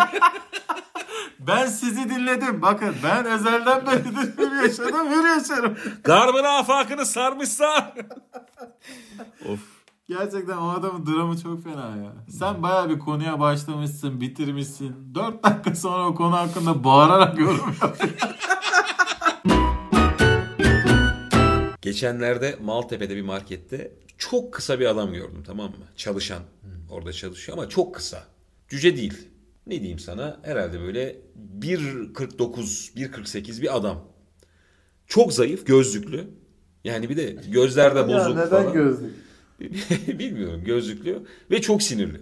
[1.41, 2.63] Ben sizi dinledim.
[2.63, 5.77] Bakın ben ezelden beridir hür yaşadım, hür yaşarım.
[6.05, 7.95] Garbını afakını sarmışsa.
[9.49, 9.61] of.
[10.09, 12.13] Gerçekten o adamın dramı çok fena ya.
[12.39, 15.15] Sen baya bir konuya başlamışsın, bitirmişsin.
[15.15, 18.17] Dört dakika sonra o konu hakkında bağırarak yorum yapıyorsun.
[21.83, 25.85] Geçenlerde Maltepe'de bir markette çok kısa bir adam gördüm tamam mı?
[25.97, 26.43] Çalışan.
[26.91, 28.25] Orada çalışıyor ama çok kısa.
[28.69, 29.29] Cüce değil.
[29.67, 31.17] Ne diyeyim sana herhalde böyle
[31.61, 34.05] 1.49 1.48 bir adam.
[35.07, 36.25] Çok zayıf gözlüklü.
[36.85, 38.73] Yani bir de gözlerde Ya bozuk neden falan.
[38.73, 39.11] gözlük?
[40.19, 42.21] Bilmiyorum gözlüklü ve çok sinirli.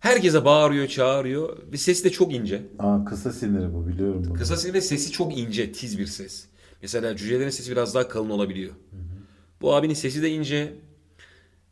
[0.00, 2.62] Herkese bağırıyor, çağırıyor ve sesi de çok ince.
[2.78, 4.34] Aa kısa siniri bu biliyorum bunu.
[4.34, 6.46] Kısa sinir ve sesi çok ince, tiz bir ses.
[6.82, 8.72] Mesela cücelerin sesi biraz daha kalın olabiliyor.
[9.60, 10.72] Bu abinin sesi de ince.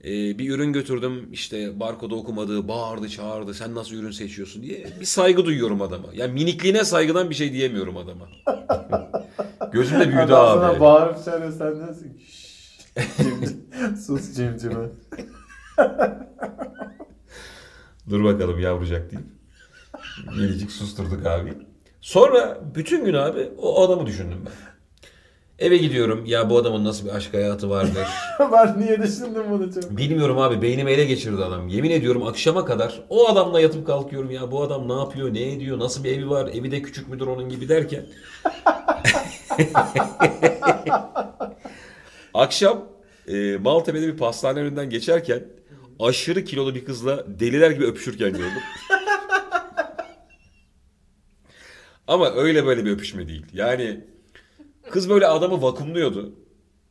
[0.04, 3.54] Ee, bir ürün götürdüm işte barkodu okumadı, bağırdı, çağırdı.
[3.54, 6.08] Sen nasıl ürün seçiyorsun diye bir saygı duyuyorum adama.
[6.14, 8.28] Yani minikliğine saygıdan bir şey diyemiyorum adama.
[9.72, 10.80] Gözümde büyüdü Adam sana abi.
[10.80, 11.74] bağırıp çağırıyor sen
[13.18, 14.86] cimci- Sus cimcime.
[18.10, 19.24] Dur bakalım yavrucak deyip.
[20.38, 21.52] Minicik susturduk abi.
[22.00, 24.71] Sonra bütün gün abi o adamı düşündüm ben.
[25.62, 26.24] Eve gidiyorum.
[26.26, 28.06] Ya bu adamın nasıl bir aşk hayatı vardır.
[28.52, 29.96] ben niye düşündüm bunu çok?
[29.96, 31.68] Bilmiyorum abi beynimi ele geçirdi adam.
[31.68, 35.78] Yemin ediyorum akşama kadar o adamla yatıp kalkıyorum ya bu adam ne yapıyor, ne ediyor,
[35.78, 38.04] nasıl bir evi var, evi de küçük müdür onun gibi derken.
[42.34, 42.84] Akşam
[43.28, 45.42] e, Maltepe'de bir pastane önünden geçerken
[46.00, 48.62] aşırı kilolu bir kızla deliler gibi öpüşürken gördüm.
[52.06, 53.46] Ama öyle böyle bir öpüşme değil.
[53.52, 54.11] Yani
[54.92, 56.32] kız böyle adamı vakumluyordu.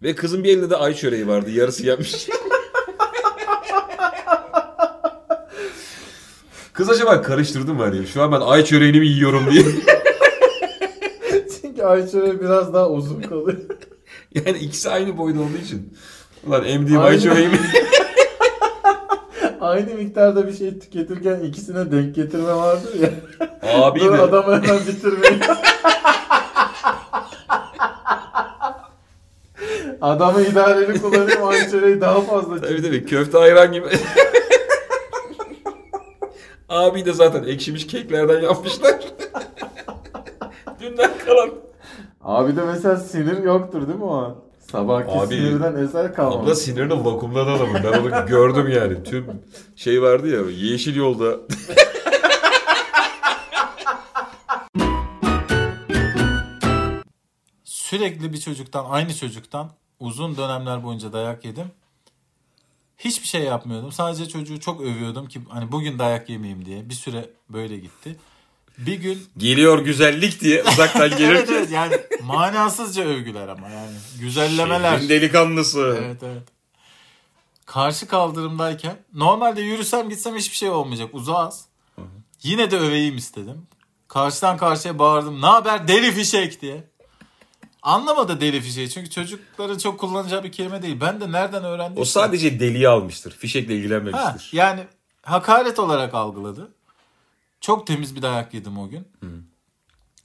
[0.04, 1.52] Ve kızın bir elinde de ay çöreği vardı.
[1.52, 2.28] Yarısı yenmiş.
[6.74, 8.08] Kız acaba karıştırdı mı hani?
[8.08, 9.64] Şu an ben ay çöreğini mi yiyorum diye.
[11.62, 13.58] Çünkü Ayçöre biraz daha uzun kalıyor.
[14.36, 15.98] yani ikisi aynı boyda olduğu için.
[16.48, 17.22] Ulan emdiğim ay Aynı.
[17.22, 17.60] çöreği mi?
[19.62, 23.10] Aynı miktarda bir şey tüketirken ikisine denk getirme vardır ya.
[23.74, 24.22] Abi Dur de.
[24.22, 25.42] adamı hemen bitirmeyin.
[30.02, 33.88] Adamı idareli kullanayım Ayçöre'yi daha fazla Tabii tabii köfte ayran gibi.
[36.70, 38.96] Abi de zaten ekşimiş keklerden yapmışlar.
[40.80, 41.50] Dünden kalan.
[42.22, 44.36] Abi de mesela sinir yoktur değil mi o an?
[44.72, 46.40] Sabahki Abi, sinirden eser kalmadı.
[46.44, 47.82] Abla sinirini vakumladı adamın.
[47.84, 49.04] Ben onu gördüm yani.
[49.04, 49.26] Tüm
[49.76, 51.36] şey vardı ya yeşil yolda.
[57.64, 61.72] Sürekli bir çocuktan, aynı çocuktan uzun dönemler boyunca dayak yedim.
[62.98, 63.92] Hiçbir şey yapmıyordum.
[63.92, 66.90] Sadece çocuğu çok övüyordum ki hani bugün dayak yemeyeyim diye.
[66.90, 68.16] Bir süre böyle gitti.
[68.78, 71.54] Bir gün Geliyor güzellik diye uzaktan evet, gelirken.
[71.54, 74.98] evet, yani manasızca övgüler ama yani güzellemeler.
[74.98, 75.98] Şehrin delikanlısı.
[76.04, 76.44] Evet evet.
[77.66, 81.66] Karşı kaldırımdayken normalde yürüsem gitsem hiçbir şey olmayacak uzağız.
[82.44, 83.68] Yine de öveyim istedim.
[84.08, 85.42] Karşıdan karşıya bağırdım.
[85.42, 86.91] Ne haber deli fişek diye.
[87.82, 90.98] Anlamadı deli fişeği çünkü çocukların çok kullanacağı bir kelime değil.
[91.02, 92.02] Ben de nereden öğrendim?
[92.02, 93.32] O sadece deliği almıştır.
[93.32, 94.50] Fişekle Ha, ilgilenmemiştir.
[94.58, 94.84] yani
[95.24, 96.72] hakaret olarak algıladı.
[97.62, 99.08] Çok temiz bir dayak yedim o gün.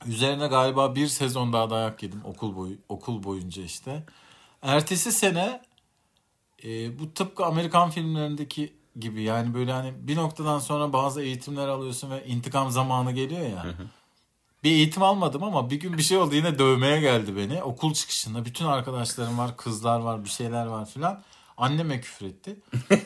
[0.06, 4.02] Üzerine galiba bir sezon daha dayak yedim okul boyu okul boyunca işte.
[4.62, 5.62] Ertesi sene
[6.64, 12.10] e, bu tıpkı Amerikan filmlerindeki gibi yani böyle hani bir noktadan sonra bazı eğitimler alıyorsun
[12.10, 13.64] ve intikam zamanı geliyor ya.
[14.64, 17.62] Bir eğitim almadım ama bir gün bir şey oldu yine dövmeye geldi beni.
[17.62, 21.22] Okul çıkışında bütün arkadaşlarım var, kızlar var, bir şeyler var filan.
[21.56, 22.56] Anneme küfür etti.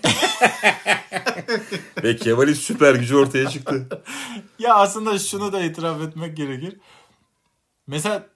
[2.02, 4.02] Ve Kemal'in süper gücü ortaya çıktı.
[4.58, 6.76] Ya aslında şunu da itiraf etmek gerekir.
[7.86, 8.26] Mesela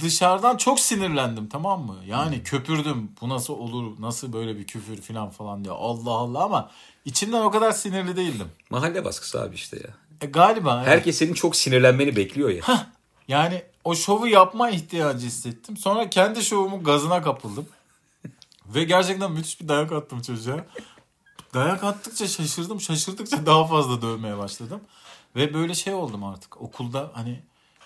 [0.00, 1.96] dışarıdan çok sinirlendim tamam mı?
[2.06, 3.12] Yani köpürdüm.
[3.20, 4.00] Bu nasıl olur?
[4.00, 5.74] Nasıl böyle bir küfür falan falan diye.
[5.74, 6.70] Allah Allah ama
[7.04, 8.48] içimden o kadar sinirli değildim.
[8.70, 9.94] Mahalle baskısı abi işte ya.
[10.20, 10.76] E, galiba.
[10.78, 10.88] evet.
[10.88, 12.86] Herkes senin çok sinirlenmeni bekliyor ya.
[13.28, 15.76] Yani o şovu yapma ihtiyacı hissettim.
[15.76, 17.66] Sonra kendi şovumun gazına kapıldım.
[18.66, 20.66] Ve gerçekten müthiş bir dayak attım çocuğa.
[21.54, 22.80] Dayak attıkça şaşırdım.
[22.80, 24.80] Şaşırdıkça daha fazla dövmeye başladım.
[25.36, 26.62] Ve böyle şey oldum artık.
[26.62, 27.40] Okulda hani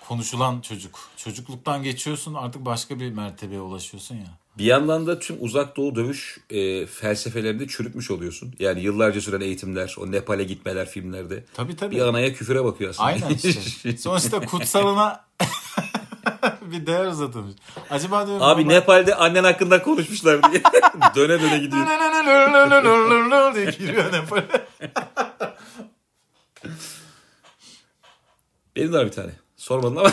[0.09, 0.99] konuşulan çocuk.
[1.17, 4.39] Çocukluktan geçiyorsun artık başka bir mertebeye ulaşıyorsun ya.
[4.59, 8.55] Bir yandan da tüm uzak doğu dövüş e, felsefelerinde çürütmüş oluyorsun.
[8.59, 11.45] Yani yıllarca süren eğitimler, o Nepal'e gitmeler filmlerde.
[11.55, 11.97] Tabii tabii.
[11.97, 13.09] Bir anaya küfüre bakıyor aslında.
[13.09, 13.97] Aynen işte.
[13.99, 15.25] Sonuçta kutsalına
[16.63, 17.55] bir değer uzatılmış.
[17.91, 20.63] Acaba diyorum Abi ama- Nepal'de annen hakkında konuşmuşlar diye.
[21.17, 21.87] döne döne gidiyor.
[23.55, 24.67] diye giriyor Nepal'e.
[28.77, 29.31] Benim de var bir tane.
[29.65, 30.13] Sormadın ama.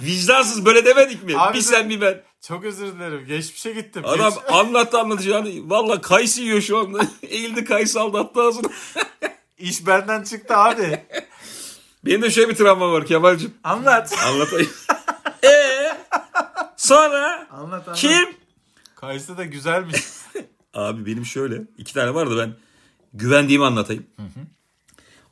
[0.00, 1.38] Vicdansız böyle demedik mi?
[1.38, 2.22] Abi bir sen- bir ben.
[2.40, 3.26] Çok özür dilerim.
[3.26, 4.02] Geçmişe gittim.
[4.06, 5.70] Adam Geç- anlattı yani.
[5.70, 6.98] Valla kayısı yiyor şu anda.
[7.22, 8.68] Eğildi kayısı aldı attı ağzına.
[9.58, 11.04] İş benden çıktı abi.
[12.04, 13.54] Benim de şöyle bir travma var Kemal'cim.
[13.64, 14.14] Anlat.
[14.26, 14.70] Anlatayım.
[15.44, 15.96] Eee?
[16.76, 17.48] Sonra?
[17.50, 17.98] Anlat anlat.
[18.00, 18.36] Kim?
[18.94, 20.00] Kayısı da güzelmiş.
[20.74, 22.54] Abi benim şöyle iki tane vardı ben
[23.14, 24.06] güvendiğimi anlatayım.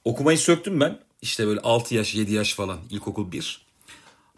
[0.04, 1.07] Okumayı söktüm ben.
[1.22, 3.66] İşte böyle 6 yaş 7 yaş falan ilkokul 1.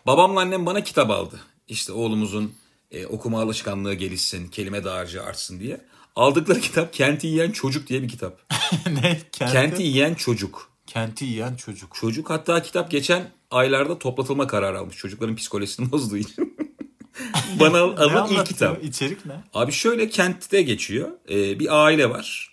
[0.07, 1.41] Babamla annem bana kitap aldı.
[1.69, 2.55] İşte oğlumuzun
[2.91, 5.81] e, okuma alışkanlığı gelişsin, kelime dağarcığı artsın diye.
[6.17, 8.39] Aldıkları kitap Kenti Yiyen Çocuk diye bir kitap.
[8.87, 9.21] ne?
[9.33, 10.71] Kenti, Kenti Yiyen Çocuk.
[10.87, 11.95] Kenti yiyen çocuk.
[11.95, 14.97] Çocuk hatta kitap geçen aylarda toplatılma kararı almış.
[14.97, 16.57] Çocukların psikolojisini bozduğu için.
[17.61, 18.85] Bana al- Ne alın ilk kitap.
[18.85, 19.33] İçerik ne?
[19.55, 21.11] Abi şöyle kentte geçiyor.
[21.31, 22.50] Ee, bir aile var.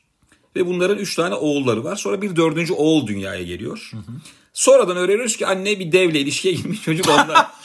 [0.58, 1.96] Ve bunların üç tane oğulları var.
[1.96, 3.92] Sonra bir dördüncü oğul dünyaya geliyor.
[4.54, 7.48] Sonradan öğreniyoruz ki anne bir devle ilişkiye girmiş çocuk onlar.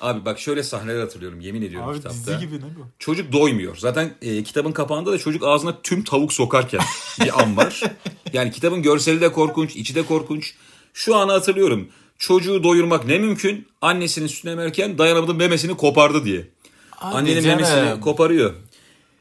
[0.00, 2.16] Abi bak şöyle sahneler hatırlıyorum yemin ediyorum Abi kitapta.
[2.18, 2.86] dizi gibi ne bu?
[2.98, 3.76] Çocuk doymuyor.
[3.76, 6.80] Zaten e, kitabın kapağında da çocuk ağzına tüm tavuk sokarken
[7.20, 7.82] bir an var.
[8.32, 10.54] Yani kitabın görseli de korkunç, içi de korkunç.
[10.94, 11.88] Şu anı hatırlıyorum.
[12.18, 13.68] Çocuğu doyurmak ne mümkün?
[13.80, 16.48] Annesinin sütüne emerken dayanamadı memesini kopardı diye.
[17.00, 17.60] Annenin canım.
[17.60, 18.54] memesini koparıyor.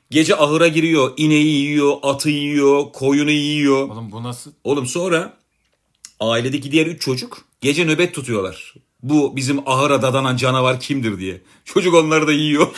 [0.10, 1.13] Gece ahıra giriyor.
[1.17, 3.89] ineği yiyor, atı yiyor, koyunu yiyor.
[3.89, 4.52] Oğlum bu nasıl?
[4.63, 5.38] Oğlum sonra
[6.20, 8.74] ailedeki diğer üç çocuk gece nöbet tutuyorlar.
[9.04, 11.41] Bu bizim ahıra dadanan canavar kimdir diye.
[11.65, 12.67] Çocuk onları da yiyor.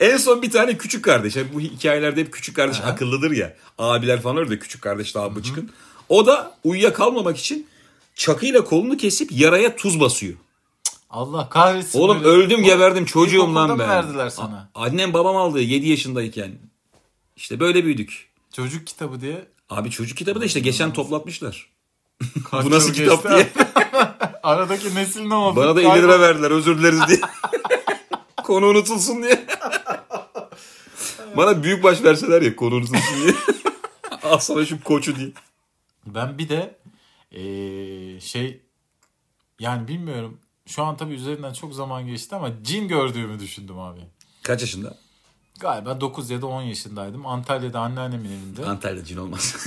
[0.00, 1.36] en son bir tane küçük kardeş.
[1.36, 3.56] Yani bu hikayelerde hep küçük kardeş akıllıdır ya.
[3.78, 5.70] Abiler falan öyle de küçük kardeş daha bıçkın.
[6.08, 7.66] O da uyuyakalmamak için
[8.14, 10.34] çakıyla kolunu kesip yaraya tuz basıyor.
[11.10, 11.98] Allah kahretsin.
[12.00, 12.28] Oğlum böyle.
[12.28, 13.88] öldüm geberdim çocuğum lan ben.
[13.88, 14.70] verdiler sana?
[14.74, 16.52] A- Annem babam aldı 7 yaşındayken.
[17.36, 18.28] İşte böyle büyüdük.
[18.52, 19.48] Çocuk kitabı diye.
[19.70, 21.70] Abi çocuk kitabı da işte geçen toplatmışlar.
[22.50, 23.28] Kaç Bu nasıl kitap geçti?
[23.54, 23.66] diye.
[24.42, 25.56] Aradaki nesil ne oldu?
[25.56, 27.20] Bana da 50 lira verdiler özür dileriz diye.
[28.44, 29.46] konu unutulsun diye.
[31.36, 33.34] Bana büyük baş verseler ya konu unutulsun diye.
[34.22, 35.28] Al sana şu koçu diye.
[36.06, 36.78] Ben bir de
[37.30, 38.60] eee, şey
[39.60, 40.38] yani bilmiyorum.
[40.68, 44.00] Şu an tabii üzerinden çok zaman geçti ama cin gördüğümü düşündüm abi.
[44.42, 44.94] Kaç yaşında?
[45.60, 47.26] Galiba 9 ya da 10 yaşındaydım.
[47.26, 48.66] Antalya'da anneannemin evinde.
[48.66, 49.66] Antalya'da cin olmaz.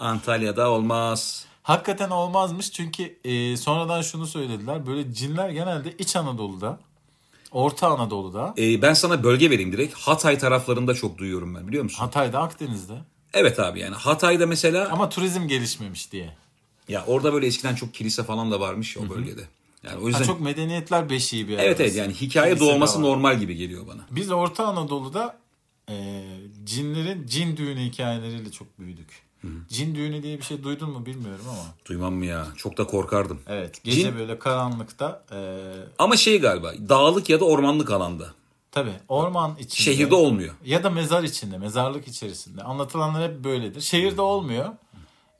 [0.00, 1.44] Antalya'da olmaz.
[1.62, 4.86] Hakikaten olmazmış çünkü eee, sonradan şunu söylediler.
[4.86, 6.78] Böyle cinler genelde İç Anadolu'da,
[7.52, 9.94] Orta Anadolu'da, Ee, ben sana bölge vereyim direkt.
[9.94, 11.98] Hatay taraflarında çok duyuyorum ben biliyor musun?
[11.98, 12.94] Hatay'da, Akdeniz'de.
[13.34, 16.36] Evet abi yani Hatay'da mesela Ama turizm gelişmemiş diye.
[16.88, 19.42] Ya orada böyle eskiden çok kilise falan da varmış o bölgede.
[19.82, 21.58] Yani o yüzden Ha, çok medeniyetler beşiği bir yer.
[21.64, 24.06] evet evet yani hikaye Kilise doğması normal gibi geliyor bana.
[24.10, 25.36] Biz Orta Anadolu'da
[25.90, 26.24] e,
[26.64, 29.28] cinlerin cin düğünü hikayeleriyle çok büyüdük.
[29.68, 31.64] Cin düğünü diye bir şey duydun mu bilmiyorum ama.
[31.86, 32.46] Duymam mı ya?
[32.56, 33.40] Çok da korkardım.
[33.48, 35.38] Evet gece Cin- böyle karanlıkta e,
[35.98, 38.34] Ama şey galiba dağlık ya da ormanlık alanda.
[38.72, 39.82] tabi orman içinde.
[39.82, 40.54] Şehirde olmuyor.
[40.64, 42.62] Ya da mezar içinde, mezarlık içerisinde.
[42.62, 43.80] Anlatılanlar hep böyledir.
[43.80, 44.68] Şehirde olmuyor.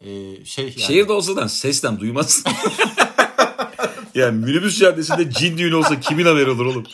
[0.01, 2.53] E, şey yani, Şehirde olsa da sesten duymazsın.
[4.15, 6.85] yani minibüs caddesinde cin düğünü olsa kimin haberi olur oğlum?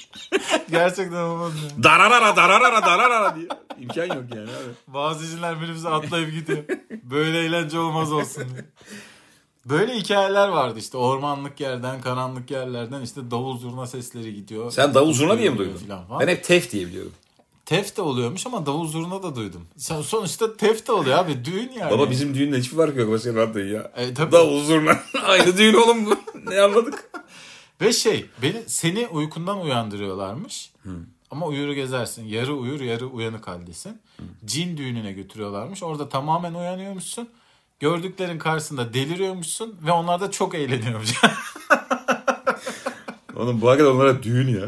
[0.70, 1.82] gerçekten olmaz ya.
[1.82, 3.48] Dararara dararara dararara diye.
[3.80, 4.72] İmkan yok yani abi.
[4.94, 6.64] Bazı cinler minibüse atlayıp gidiyor.
[7.02, 8.64] Böyle eğlence olmaz olsun diye.
[9.66, 14.70] Böyle hikayeler vardı işte ormanlık yerden, karanlık yerlerden işte davul zurna sesleri gidiyor.
[14.70, 15.80] Sen davul zurna diye mi duydun?
[16.08, 16.20] falan.
[16.20, 17.12] Ben hep tef diye biliyorum.
[17.66, 19.66] Tef de oluyormuş ama davul zurna da duydum.
[20.02, 21.90] Sonuçta tef de oluyor abi düğün yani.
[21.90, 23.10] Baba bizim düğünle hiçbir farkı yok.
[23.10, 23.92] Başka rahat değil ya.
[23.96, 24.32] E, tabii.
[24.32, 24.98] Davul zurna.
[25.26, 26.16] Aynı düğün oğlum bu.
[26.50, 27.10] Ne anladık?
[27.80, 30.72] Ve şey beni seni uykundan uyandırıyorlarmış.
[31.30, 32.24] Ama uyur gezersin.
[32.24, 33.98] Yarı uyur yarı uyanık haldesin.
[34.44, 35.82] Cin düğününe götürüyorlarmış.
[35.82, 37.28] Orada tamamen uyanıyormuşsun.
[37.80, 41.10] Gördüklerin karşısında deliriyormuşsun ve onlar da çok eğleniyormuş.
[43.36, 44.66] Oğlum bu hakikaten onlara düğün ya.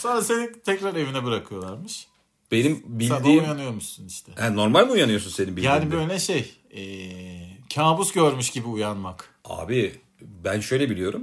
[0.00, 2.06] Sonra seni tekrar evine bırakıyorlarmış.
[2.52, 2.76] Benim
[3.08, 3.44] Sabah bildiğim...
[3.44, 4.32] uyanıyormuşsun işte.
[4.38, 5.74] Ha, normal mi uyanıyorsun senin bildiğinde?
[5.74, 9.34] Yani böyle şey eee, kabus görmüş gibi uyanmak.
[9.44, 11.22] Abi ben şöyle biliyorum.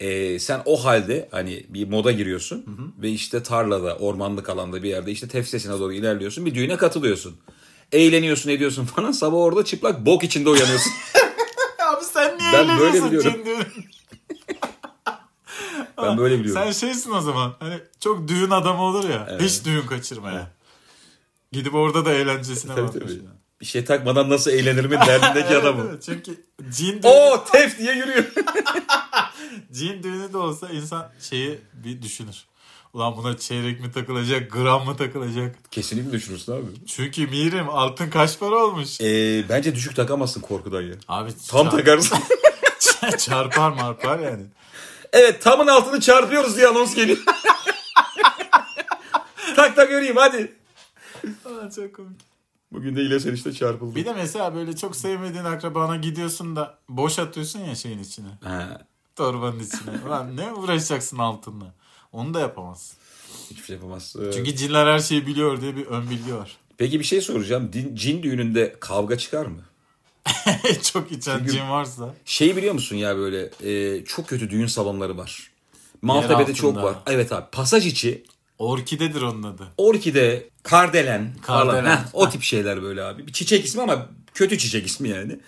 [0.00, 2.64] Ee, sen o halde hani bir moda giriyorsun
[2.98, 6.46] ve işte tarlada, ormanlık alanda bir yerde işte tefsesine doğru ilerliyorsun.
[6.46, 7.36] Bir düğüne katılıyorsun.
[7.92, 9.12] Eğleniyorsun ediyorsun falan.
[9.12, 10.92] Sabah orada çıplak bok içinde uyanıyorsun.
[11.86, 13.42] Abi sen niye Ben böyle biliyorum.
[16.10, 16.62] Ben böyle biliyorum.
[16.64, 17.54] Sen şeysin o zaman.
[17.60, 19.38] Hani çok düğün adamı olur ya.
[19.40, 20.50] Hiç düğün kaçırmaya.
[21.52, 23.02] Gidip orada da eğlencesine Tabii, bakmış.
[23.12, 23.20] tabii.
[23.60, 25.86] Bir şey takmadan nasıl eğlenirimin derdindeki Evet, adamım.
[25.90, 26.02] evet.
[26.02, 28.24] Çünkü cin düğünü, Oo tef diye yürüyor.
[29.72, 32.44] cin düğünü de olsa insan şeyi bir düşünür.
[32.92, 35.56] Ulan buna çeyrek mi takılacak, gram mı takılacak?
[35.70, 36.62] Kesinlikle düşünürsün abi.
[36.86, 39.00] Çünkü mirim altın kaç para olmuş?
[39.00, 40.94] Ee, bence düşük takamazsın korkudan ya.
[41.08, 42.18] Abi Tam çar- takarsın.
[43.18, 44.42] çarpar marpar yani.
[45.16, 47.18] Evet tamın altını çarpıyoruz diye anons geliyor.
[49.56, 50.52] tak tak göreyim hadi.
[51.44, 52.20] Aa, çok komik.
[52.72, 53.94] Bugün de İlyas enişte çarpıldı.
[53.94, 58.28] Bir de mesela böyle çok sevmediğin akrabana gidiyorsun da boş atıyorsun ya şeyin içine.
[58.44, 58.86] Ha.
[59.16, 60.06] Torbanın içine.
[60.06, 61.74] Ulan ne uğraşacaksın altınla?
[62.12, 62.98] Onu da yapamazsın.
[63.50, 64.16] Hiçbir şey yapamaz.
[64.34, 66.56] Çünkü cinler her şeyi biliyor diye bir ön bilgi var.
[66.78, 67.72] Peki bir şey soracağım.
[67.72, 69.62] Din, cin düğününde kavga çıkar mı?
[70.92, 72.14] Çok içen cin varsa.
[72.24, 75.50] Şey biliyor musun ya böyle e, çok kötü düğün salonları var.
[76.02, 76.94] Maltepe'de çok var.
[77.06, 78.24] Evet abi pasaj içi
[78.58, 79.68] Orkidedir onun adı.
[79.76, 81.66] orkide, kardelen, falan.
[81.66, 81.96] Kardelen.
[81.96, 83.26] Heh, o tip şeyler böyle abi.
[83.26, 85.38] Bir çiçek ismi ama kötü çiçek ismi yani.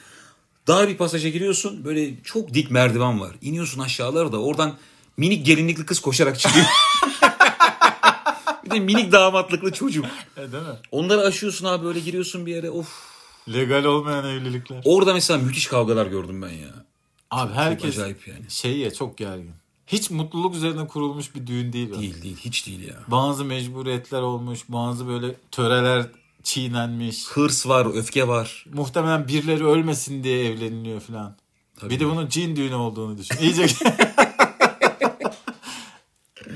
[0.67, 3.31] Dar bir pasaja giriyorsun böyle çok dik merdiven var.
[3.43, 4.75] İniyorsun aşağılara da oradan
[5.17, 6.67] minik gelinlikli kız koşarak çıkıyor.
[8.65, 10.07] bir de minik damatlıklı çocuk.
[10.37, 10.79] E, değil mi?
[10.91, 13.18] Onları aşıyorsun abi böyle giriyorsun bir yere of.
[13.53, 14.83] Legal olmayan evlilikler.
[14.85, 16.85] Orada mesela müthiş kavgalar gördüm ben ya.
[17.31, 18.51] Abi herkes acayip yani.
[18.51, 19.53] şey ya çok gergin.
[19.87, 21.95] Hiç mutluluk üzerine kurulmuş bir düğün değil.
[22.01, 22.95] Değil değil hiç değil ya.
[23.09, 26.07] Bazı mecburiyetler olmuş, bazı böyle töreler
[26.43, 27.27] çiğnenmiş.
[27.27, 28.65] Hırs var, öfke var.
[28.73, 31.37] Muhtemelen birileri ölmesin diye evleniliyor falan.
[31.81, 31.91] Tabii.
[31.91, 33.37] Bir de bunun cin düğünü olduğunu düşün.
[33.41, 33.67] İyice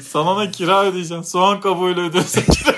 [0.00, 1.22] Sana ne kira ödeyeceksin?
[1.22, 2.71] Soğan kabuğuyla ödüyorsun kira.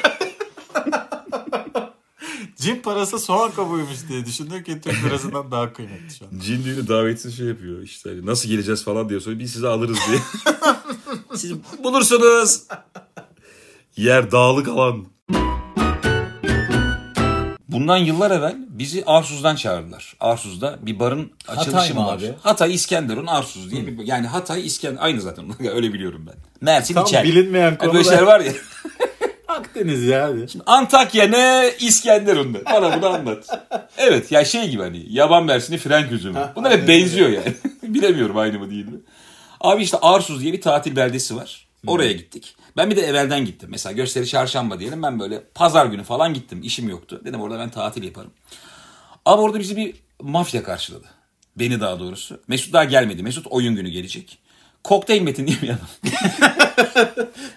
[2.64, 6.38] Cin parası soğan kabuğuymuş diye düşündüm ki Türk lirasından daha kıymetli şu an.
[6.38, 9.98] Cin düğünü davetsiz şey yapıyor işte hani nasıl geleceğiz falan diyor sonra biz sizi alırız
[10.09, 10.18] diye.
[11.35, 11.53] Siz
[11.85, 12.62] bulursunuz.
[13.96, 15.07] Yer dağlık alan.
[17.68, 20.16] Bundan yıllar evvel bizi Arsuz'dan çağırdılar.
[20.20, 22.18] Arsuz'da bir barın açılışı Hatay mı var?
[22.18, 22.35] abi?
[22.42, 26.35] Hatay İskenderun Arsuz diye bir yani Hatay İskender aynı zaten öyle biliyorum ben.
[26.61, 27.24] Mersin Tam İçer.
[27.24, 27.94] bilinmeyen Hani konular.
[27.94, 28.53] Böyle şeyler var ya.
[29.54, 30.46] Akdeniz ya hadi.
[30.66, 32.64] Antakya ne İskenderun ne?
[32.64, 33.64] Bana bunu anlat.
[33.98, 36.48] Evet ya şey gibi hani yaban mersini frenk üzümü.
[36.56, 37.54] Bunlar hep benziyor yani.
[37.82, 39.00] Bilemiyorum aynı mı değil mi?
[39.60, 41.66] Abi işte Arsuz diye bir tatil beldesi var.
[41.86, 42.56] Oraya gittik.
[42.76, 43.68] Ben bir de evvelden gittim.
[43.72, 45.02] Mesela gösteri çarşamba diyelim.
[45.02, 46.60] Ben böyle pazar günü falan gittim.
[46.62, 47.20] İşim yoktu.
[47.24, 48.30] Dedim orada ben tatil yaparım.
[49.24, 51.06] Ama orada bizi bir mafya karşıladı.
[51.56, 52.40] Beni daha doğrusu.
[52.48, 53.22] Mesut daha gelmedi.
[53.22, 54.38] Mesut oyun günü gelecek.
[54.84, 55.78] Kokteyl Metin diye bir adam.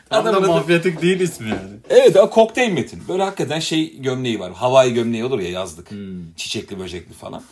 [0.10, 1.70] Tam da Adamın adı- mafyatik değil ismi yani.
[1.90, 3.04] Evet ama kokteyl metin.
[3.08, 4.54] Böyle hakikaten şey gömleği var.
[4.54, 5.90] Havai gömleği olur ya yazlık.
[6.38, 7.44] Çiçekli böcekli falan.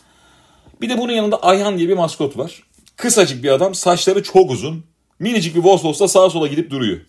[0.80, 2.62] Bir de bunun yanında Ayhan diye bir maskot var.
[2.96, 3.74] Kısacık bir adam.
[3.74, 4.84] Saçları çok uzun.
[5.18, 7.00] Minicik bir Vosvos'ta sağa sola gidip duruyor.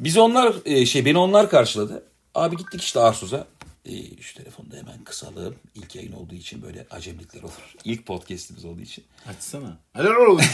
[0.00, 2.02] Biz onlar e, şey beni onlar karşıladı.
[2.34, 3.46] Abi gittik işte Arsuz'a.
[3.86, 5.54] E, şu telefonu da hemen kısalım.
[5.74, 7.74] İlk yayın olduğu için böyle acemlikler olur.
[7.84, 9.04] İlk podcast'imiz olduğu için.
[9.28, 9.78] Açsana.
[9.92, 10.46] Helal olsun.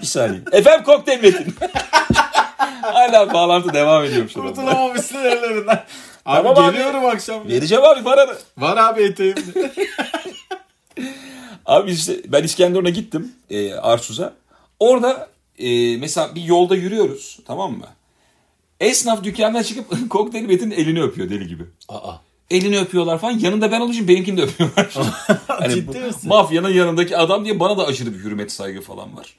[0.00, 0.40] Bir saniye.
[0.52, 1.54] Efendim kokteyl metin.
[2.82, 4.48] Hala bağlantı devam ediyor şurada.
[4.48, 5.84] Kurtulamamışsın ellerinden.
[6.26, 6.72] Abi Tamam abi.
[6.72, 7.48] geliyorum akşam.
[7.48, 8.34] Vereceğim abi paranı.
[8.58, 9.42] Var abi eteğimde.
[11.66, 14.32] Abi işte ben İskenderun'a gittim e, Arsuz'a.
[14.80, 17.86] Orada e, mesela bir yolda yürüyoruz tamam mı?
[18.80, 21.62] Esnaf dükkandan çıkıp kokteyl metin elini öpüyor deli gibi.
[21.88, 22.12] Aa.
[22.50, 23.38] Elini öpüyorlar falan.
[23.38, 24.94] Yanında ben olunca benimkini de öpüyorlar.
[25.46, 26.28] hani Ciddi bu misin?
[26.28, 29.34] Mafyanın yanındaki adam diye bana da aşırı bir hürmet saygı falan var.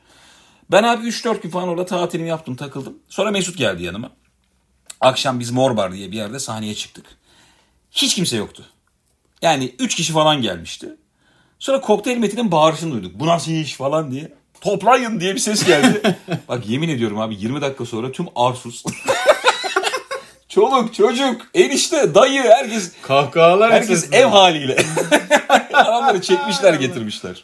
[0.72, 2.98] Ben abi 3-4 gün falan orada tatilimi yaptım takıldım.
[3.10, 4.12] Sonra Mesut geldi yanıma.
[5.02, 7.06] Akşam biz Morbar diye bir yerde sahneye çıktık.
[7.92, 8.66] Hiç kimse yoktu.
[9.42, 10.96] Yani 3 kişi falan gelmişti.
[11.60, 13.20] Sonra kokteyl metinin bağırışını duyduk.
[13.20, 14.34] Bu nasıl iş falan diye.
[14.62, 16.18] Toplayın diye bir ses geldi.
[16.48, 18.84] Bak yemin ediyorum abi 20 dakika sonra tüm Arsuz.
[20.50, 24.78] Çoluk, çocuk, enişte, dayı herkes Kahkahalar herkes ev haliyle.
[25.74, 27.44] Adamları çekmişler getirmişler.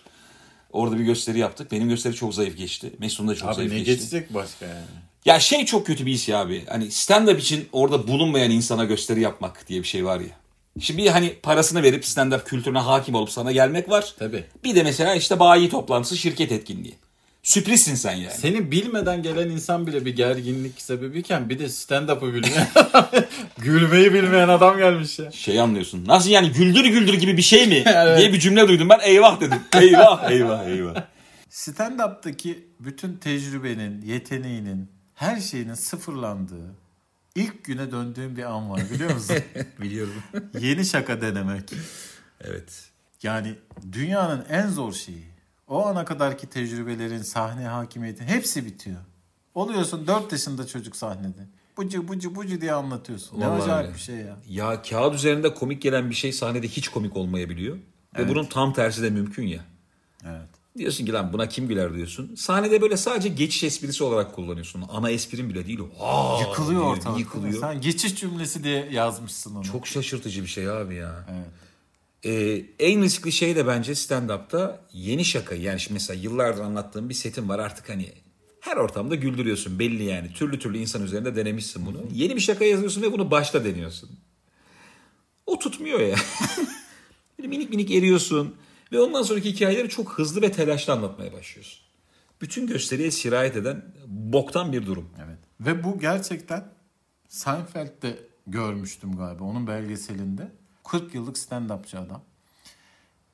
[0.75, 1.71] Orada bir gösteri yaptık.
[1.71, 2.91] Benim gösteri çok zayıf geçti.
[2.99, 3.91] Mesut'un da çok Abi zayıf ne geçti.
[3.95, 4.85] geçecek başka yani?
[5.25, 6.65] Ya şey çok kötü bir his ya abi.
[6.69, 10.27] Hani stand-up için orada bulunmayan insana gösteri yapmak diye bir şey var ya.
[10.79, 14.13] Şimdi hani parasını verip stand-up kültürüne hakim olup sana gelmek var.
[14.19, 14.43] Tabii.
[14.63, 16.95] Bir de mesela işte bayi toplantısı, şirket etkinliği.
[17.45, 18.33] Sürprizsin sen yani.
[18.37, 22.67] Seni bilmeden gelen insan bile bir gerginlik sebebiyken bir de stand-up'ı bilmeyen
[23.57, 25.31] gülmeyi bilmeyen adam gelmiş ya.
[25.31, 26.05] Şey anlıyorsun.
[26.07, 27.83] Nasıl yani güldür güldür gibi bir şey mi?
[27.95, 28.19] Evet.
[28.19, 28.99] diye bir cümle duydum ben.
[29.03, 29.59] Eyvah dedim.
[29.73, 31.03] Eyvah, eyvah, eyvah.
[31.49, 36.75] Stand-up'taki bütün tecrübenin, yeteneğinin, her şeyinin sıfırlandığı
[37.35, 39.37] ilk güne döndüğüm bir an var biliyor musun?
[39.81, 40.23] Biliyorum.
[40.59, 41.73] Yeni şaka denemek.
[42.41, 42.83] Evet.
[43.23, 43.55] Yani
[43.91, 45.34] dünyanın en zor şeyi.
[45.67, 48.97] O ana kadarki tecrübelerin, sahne hakimiyetin hepsi bitiyor.
[49.55, 51.47] Oluyorsun 4 yaşında çocuk sahnede.
[51.77, 53.39] Bucu bucu bucu diye anlatıyorsun.
[53.39, 54.37] Ne Vallahi acayip bir şey ya.
[54.49, 57.77] Ya kağıt üzerinde komik gelen bir şey sahnede hiç komik olmayabiliyor.
[58.17, 59.61] Ve bunun tam tersi de mümkün ya.
[60.25, 60.49] Evet.
[60.77, 62.35] Diyorsun ki lan buna kim güler diyorsun.
[62.35, 64.83] Sahnede böyle sadece geçiş esprisi olarak kullanıyorsun.
[64.89, 66.05] Ana esprin bile değil o.
[66.05, 67.19] Aa, Yıkılıyor diye ortalık.
[67.19, 67.59] Yıkılıyor.
[67.59, 69.63] Sen geçiş cümlesi diye yazmışsın onu.
[69.63, 71.25] Çok şaşırtıcı bir şey abi ya.
[71.31, 71.47] Evet.
[72.25, 75.61] Ee, en riskli şey de bence stand-up'ta yeni şakayı.
[75.61, 78.13] Yani şimdi mesela yıllardır anlattığım bir setim var artık hani
[78.59, 80.33] her ortamda güldürüyorsun belli yani.
[80.33, 82.03] Türlü türlü insan üzerinde denemişsin bunu.
[82.13, 84.09] Yeni bir şaka yazıyorsun ve bunu başta deniyorsun.
[85.45, 86.15] O tutmuyor ya.
[87.39, 88.55] Böyle minik minik eriyorsun.
[88.91, 91.79] Ve ondan sonraki hikayeleri çok hızlı ve telaşlı anlatmaya başlıyorsun.
[92.41, 95.09] Bütün gösteriye sirayet eden boktan bir durum.
[95.25, 95.39] Evet.
[95.59, 96.63] Ve bu gerçekten
[97.27, 100.51] Seinfeld'de görmüştüm galiba onun belgeselinde.
[100.89, 102.21] 40 yıllık stand-upçı adam.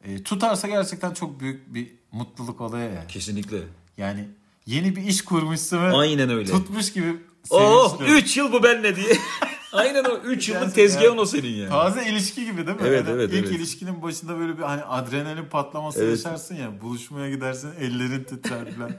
[0.03, 3.07] E, tutarsa gerçekten çok büyük bir mutluluk oluyor ya.
[3.07, 3.57] Kesinlikle.
[3.97, 4.27] Yani
[4.65, 6.51] yeni bir iş kurmuşsun ve Aynen öyle.
[6.51, 7.17] tutmuş gibi
[7.49, 8.15] Oh sevinçli.
[8.17, 9.17] 3 yıl bu benle diye.
[9.73, 10.83] Aynen o 3 yıllık Gerçekten.
[10.87, 11.69] tezgahın o senin yani.
[11.69, 12.83] Taze ilişki gibi değil mi?
[12.87, 13.51] Evet, Yani evet, İlk evet.
[13.59, 16.11] ilişkinin başında böyle bir hani adrenalin patlaması Evet.
[16.25, 16.81] yaşarsın ya.
[16.81, 18.91] Buluşmaya gidersin ellerin titrer falan.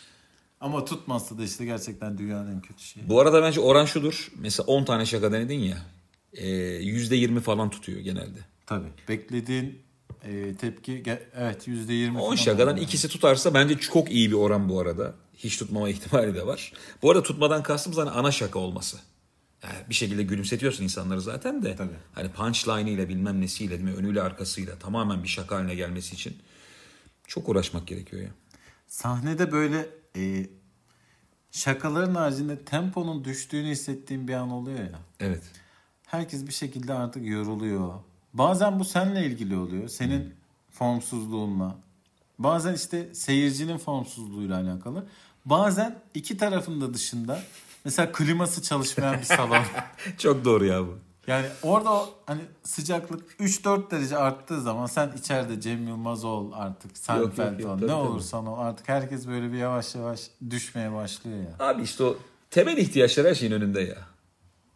[0.60, 3.08] Ama tutmazsa da işte gerçekten dünyanın en kötü şeyi.
[3.08, 4.28] Bu arada bence oran şudur.
[4.36, 5.76] Mesela 10 tane şaka denedin ya.
[6.32, 8.38] E, %20 falan tutuyor genelde.
[8.66, 8.88] Tabii.
[9.08, 9.82] Beklediğin
[10.24, 11.02] e, tepki
[11.34, 12.18] evet yüzde yirmi.
[12.18, 15.14] 10 şakadan ikisi tutarsa bence çok iyi bir oran bu arada.
[15.36, 16.72] Hiç tutmama ihtimali de var.
[17.02, 18.96] Bu arada tutmadan kastım zaten ana şaka olması.
[19.62, 21.76] Yani bir şekilde gülümsetiyorsun insanları zaten de.
[21.76, 21.96] Tabii.
[22.12, 23.94] Hani punchline ile bilmem nesiyle değil mi?
[23.94, 26.38] Önüyle arkasıyla tamamen bir şaka haline gelmesi için
[27.26, 28.30] çok uğraşmak gerekiyor ya.
[28.86, 30.46] Sahnede böyle e,
[31.50, 35.00] şakaların haricinde temponun düştüğünü hissettiğim bir an oluyor ya.
[35.20, 35.42] Evet.
[36.10, 37.94] Herkes bir şekilde artık yoruluyor.
[38.34, 39.88] Bazen bu seninle ilgili oluyor.
[39.88, 40.34] Senin
[40.70, 41.76] formsuzluğunla.
[42.38, 45.06] Bazen işte seyircinin formsuzluğuyla alakalı.
[45.44, 47.40] Bazen iki tarafın da dışında
[47.84, 49.62] mesela kliması çalışmayan bir salon.
[50.18, 50.98] Çok doğru ya bu.
[51.26, 57.64] Yani orada hani sıcaklık 3-4 derece arttığı zaman sen içeride Cem Yılmaz ol artık Seinfeld
[57.64, 57.92] ol ne tabii.
[57.92, 61.66] olursan ol artık herkes böyle bir yavaş yavaş düşmeye başlıyor ya.
[61.66, 62.16] Abi işte o
[62.50, 63.98] temel ihtiyaçlar her şeyin önünde ya.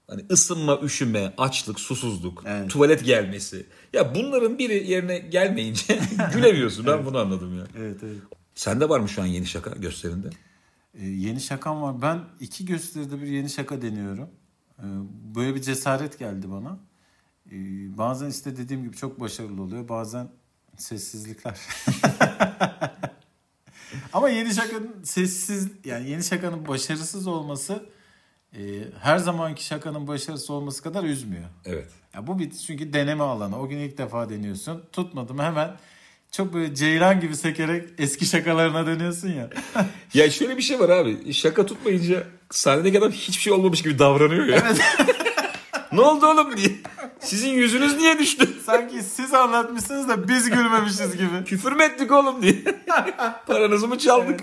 [0.07, 2.71] Hani ısınma, üşüme, açlık, susuzluk, Evet.
[2.71, 3.67] tuvalet gelmesi.
[3.93, 6.01] Ya bunların biri yerine gelmeyince
[6.35, 6.87] gülemiyorsun.
[6.87, 7.65] Ben bunu anladım ya.
[7.79, 8.17] Evet evet.
[8.55, 10.29] Sende var mı şu an yeni şaka gösterinde?
[10.95, 12.03] Ee, yeni şakam var.
[12.03, 14.29] Ben iki gösteride bir yeni şaka deniyorum.
[14.79, 14.83] Ee,
[15.35, 16.79] böyle bir cesaret geldi bana.
[17.53, 17.55] Ee,
[17.99, 19.89] bazen işte dediğim gibi çok başarılı oluyor.
[19.89, 20.29] Bazen
[20.77, 21.59] sessizlikler.
[24.13, 27.87] Ama yeni şakanın sessiz yani yeni şakanın başarısız olması
[28.59, 28.61] e,
[29.01, 31.45] her zamanki şakanın başarısız olması kadar üzmüyor.
[31.65, 31.89] Evet.
[32.15, 33.61] Ya bu bir çünkü deneme alanı.
[33.61, 34.85] O gün ilk defa deniyorsun.
[34.93, 35.77] Tutmadım hemen
[36.31, 39.51] çok böyle ceylan gibi sekerek eski şakalarına dönüyorsun ya.
[40.15, 41.33] Ya şöyle bir şey var abi.
[41.35, 44.63] Şaka tutmayınca sahnedeki adam hiçbir şey olmamış gibi davranıyor ya.
[45.93, 46.71] ne oldu oğlum diye.
[47.25, 48.49] Sizin yüzünüz niye düştü?
[48.67, 51.45] Sanki siz anlatmışsınız da biz gülmemişiz gibi.
[51.47, 52.65] Küfür mü ettik oğlum diye.
[53.47, 54.41] Paranızı mı çaldık?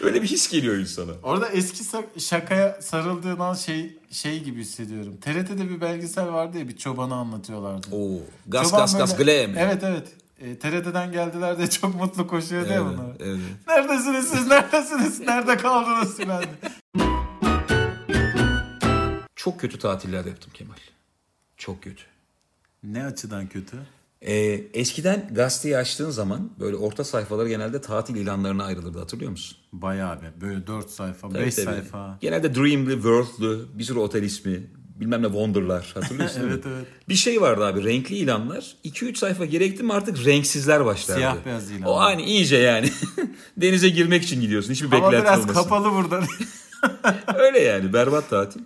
[0.00, 1.10] Öyle bir his geliyor insana.
[1.22, 1.84] Orada eski
[2.20, 5.16] şakaya sarıldığın an şey şey gibi hissediyorum.
[5.20, 7.86] TRT'de bir belgesel vardı ya bir çobanı anlatıyorlardı.
[7.96, 9.58] Oo, gaz Çoban gaz gaz böyle- glem.
[9.58, 10.08] Evet evet.
[10.40, 13.16] E, TRT'den geldiler diye çok mutlu koşuyor Evet, bunlar.
[13.20, 13.38] evet.
[13.68, 14.46] Neredesiniz siz?
[14.46, 15.20] Neredesiniz?
[15.20, 16.44] Nerede kaldınız filan.
[19.36, 20.74] Çok kötü tatiller yaptım Kemal.
[21.56, 22.02] Çok kötü.
[22.82, 23.76] Ne açıdan kötü?
[24.22, 24.34] Ee,
[24.74, 29.58] eskiden gazeteyi açtığın zaman böyle orta sayfaları genelde tatil ilanlarına ayrılırdı hatırlıyor musun?
[29.72, 30.32] Bayağı be.
[30.40, 31.74] Böyle 4 sayfa, 5 Tabii, tabii.
[31.76, 32.18] sayfa.
[32.20, 34.62] Genelde Dream'li, World'lı, bir sürü otel ismi,
[35.00, 36.40] bilmem ne Wonder'lar hatırlıyorsun?
[36.46, 36.86] Evet, evet.
[37.08, 38.76] Bir şey vardı abi renkli ilanlar.
[38.84, 41.20] 2-3 sayfa gerekti mi artık renksizler başlardı.
[41.20, 41.82] Siyah beyaz ilan.
[41.82, 42.90] O aynı iyice yani.
[43.56, 44.72] Denize girmek için gidiyorsun.
[44.72, 45.62] Hiçbir Ama beklenti biraz olmasın.
[45.62, 46.22] kapalı burada.
[47.38, 48.60] Öyle yani berbat tatil.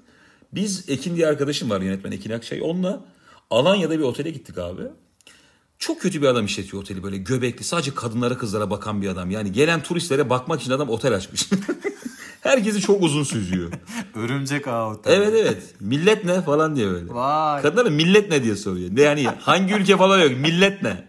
[0.52, 2.60] Biz Ekin diye arkadaşım var yönetmen Ekin Akçay.
[2.62, 3.04] Onunla
[3.50, 4.82] Alanya'da bir otele gittik abi.
[5.78, 9.30] Çok kötü bir adam işletiyor oteli böyle göbekli sadece kadınlara kızlara bakan bir adam.
[9.30, 11.48] Yani gelen turistlere bakmak için adam otel açmış.
[12.40, 13.72] Herkesi çok uzun süzüyor.
[14.14, 15.12] Örümcek ağı otel.
[15.12, 17.14] Evet evet millet ne falan diye böyle.
[17.14, 17.62] Vay.
[17.62, 18.90] Kadınlara millet ne diye soruyor.
[18.92, 21.08] Ne yani hangi ülke falan yok millet ne?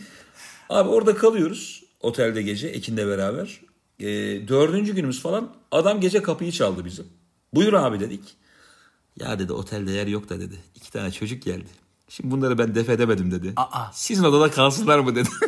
[0.68, 3.60] Abi orada kalıyoruz otelde gece Ekin'le beraber.
[4.00, 4.06] Ee,
[4.48, 7.06] dördüncü günümüz falan adam gece kapıyı çaldı bizim.
[7.54, 8.36] Buyur abi dedik.
[9.20, 10.58] Ya dedi otelde yer yok da dedi.
[10.74, 11.68] İki tane çocuk geldi.
[12.08, 13.52] Şimdi bunları ben def edemedim dedi.
[13.56, 13.84] Aa.
[13.92, 15.28] Sizin odada kalsınlar mı dedi.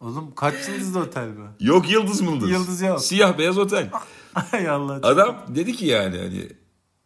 [0.00, 1.64] Oğlum kaç yıldızlı otel bu?
[1.64, 2.50] yok yıldız mıldız.
[2.50, 3.00] Yıldız yok.
[3.00, 3.90] Siyah beyaz otel.
[4.52, 5.00] Ay Allah.
[5.02, 6.48] Adam dedi ki yani hani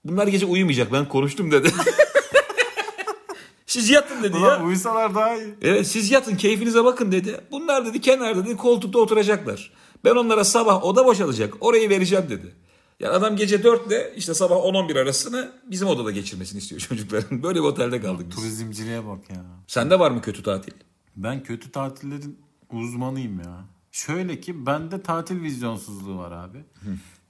[0.04, 1.70] bunlar gece uyumayacak ben konuştum dedi.
[3.66, 4.42] Siz yatın dedi ya.
[4.42, 5.54] Ulan uyusalar daha iyi.
[5.62, 7.40] Evet siz yatın keyfinize bakın dedi.
[7.50, 9.70] Bunlar dedi kenarda dedi koltukta oturacaklar.
[10.04, 12.54] Ben onlara sabah oda boşalacak orayı vereceğim dedi.
[13.00, 17.42] Yani adam gece 4 ile işte sabah 10-11 arasını bizim odada geçirmesini istiyor çocukların.
[17.42, 18.36] Böyle bir otelde kaldık biz.
[18.36, 19.44] Turizmciliğe bak ya.
[19.66, 20.72] Sende var mı kötü tatil?
[21.16, 22.38] Ben kötü tatillerin
[22.72, 23.64] uzmanıyım ya.
[23.92, 26.64] Şöyle ki bende tatil vizyonsuzluğu var abi.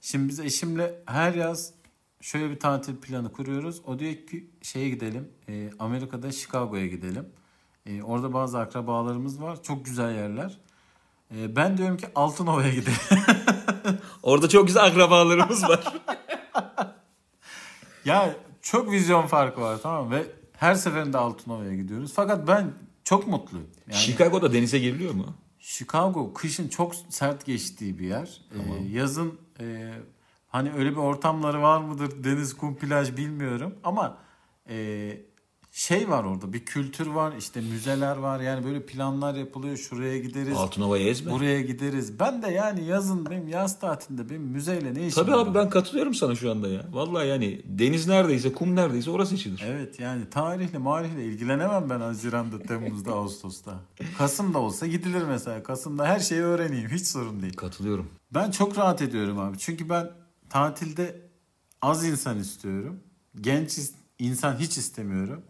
[0.00, 1.72] Şimdi biz eşimle her yaz
[2.20, 3.80] şöyle bir tatil planı kuruyoruz.
[3.86, 5.28] O diyor ki şeye gidelim.
[5.48, 7.28] e, Amerika'da Chicago'ya gidelim.
[7.86, 9.62] E, orada bazı akrabalarımız var.
[9.62, 10.58] Çok güzel yerler.
[11.36, 12.96] E, ben diyorum ki Altınova'ya gidelim.
[14.22, 15.94] Orada çok güzel akrabalarımız var.
[18.04, 20.14] ya çok vizyon farkı var tamam mı?
[20.14, 22.12] Ve her seferinde Altınova'ya gidiyoruz.
[22.14, 22.72] Fakat ben
[23.04, 23.70] çok mutluyum.
[23.86, 25.34] Yani Chicago'da denize giriliyor mu?
[25.58, 28.40] Chicago kışın çok sert geçtiği bir yer.
[28.54, 29.92] Ee, yazın e,
[30.50, 34.18] Hani öyle bir ortamları var mıdır deniz, kum, plaj bilmiyorum ama
[34.68, 34.76] e,
[35.72, 40.56] şey var orada bir kültür var işte müzeler var yani böyle planlar yapılıyor şuraya gideriz
[40.56, 41.32] Altınova'yı ezme.
[41.32, 42.20] buraya gideriz.
[42.20, 45.38] Ben de yani yazın benim yaz tatilinde benim müzeyle ne işim Tabii var?
[45.46, 46.86] abi ben katılıyorum sana şu anda ya.
[46.92, 49.62] Vallahi yani deniz neredeyse, kum neredeyse orası seçilir.
[49.66, 53.80] Evet yani tarihle marihle ilgilenemem ben Haziran'da, Temmuz'da, Ağustos'ta.
[54.18, 55.62] Kasım'da olsa gidilir mesela.
[55.62, 57.54] Kasım'da her şeyi öğreneyim hiç sorun değil.
[57.56, 58.08] Katılıyorum.
[58.34, 59.58] Ben çok rahat ediyorum abi.
[59.58, 60.10] Çünkü ben
[60.48, 61.20] tatilde
[61.82, 63.00] az insan istiyorum.
[63.40, 63.78] Genç
[64.18, 65.42] insan hiç istemiyorum.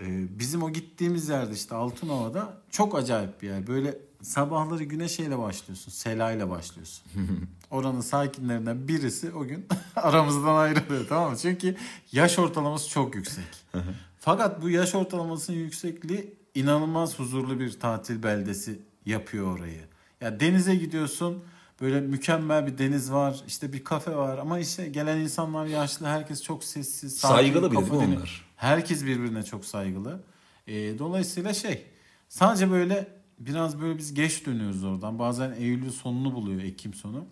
[0.00, 3.66] Ee, bizim o gittiğimiz yerde işte Altınova'da çok acayip bir yer.
[3.66, 5.92] Böyle sabahları güneşeyle başlıyorsun.
[5.92, 7.04] Selayla başlıyorsun.
[7.70, 9.66] Oranın sakinlerinden birisi o gün
[9.96, 11.36] aramızdan ayrılıyor tamam mı?
[11.36, 11.76] Çünkü
[12.12, 13.44] yaş ortalaması çok yüksek.
[14.20, 19.80] Fakat bu yaş ortalamasının yüksekliği inanılmaz huzurlu bir tatil beldesi yapıyor orayı.
[20.20, 21.44] Ya denize gidiyorsun
[21.80, 26.42] böyle mükemmel bir deniz var işte bir kafe var ama işte gelen insanlar yaşlı herkes
[26.42, 27.16] çok sessiz.
[27.16, 28.44] sakin, Saygılı bir değil mi onlar?
[28.56, 30.20] Herkes birbirine çok saygılı.
[30.66, 31.86] Ee, dolayısıyla şey
[32.28, 33.08] sadece böyle
[33.38, 35.18] biraz böyle biz geç dönüyoruz oradan.
[35.18, 37.24] Bazen Eylül sonunu buluyor Ekim sonu.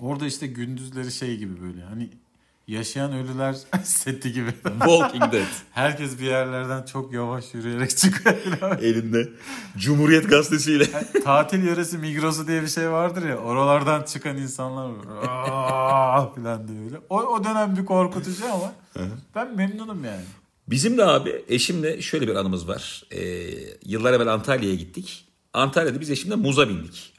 [0.00, 2.10] Orada işte gündüzleri şey gibi böyle hani
[2.70, 4.50] yaşayan ölüler seti gibi.
[4.62, 5.46] Walking Dead.
[5.70, 8.36] Herkes bir yerlerden çok yavaş yürüyerek çıkıyor.
[8.82, 9.28] Elinde
[9.78, 10.86] Cumhuriyet Gazetesi'yle.
[11.24, 13.36] Tatil yöresi Migros'u diye bir şey vardır ya.
[13.36, 14.92] Oralardan çıkan insanlar
[16.34, 16.96] falan diye öyle.
[17.08, 18.72] O, o dönem bir korkutucu ama
[19.34, 20.24] ben memnunum yani.
[20.68, 23.04] Bizim de abi eşimle şöyle bir anımız var.
[23.10, 23.50] Ee,
[23.84, 25.28] yıllar evvel Antalya'ya gittik.
[25.52, 27.12] Antalya'da biz eşimle muza bindik.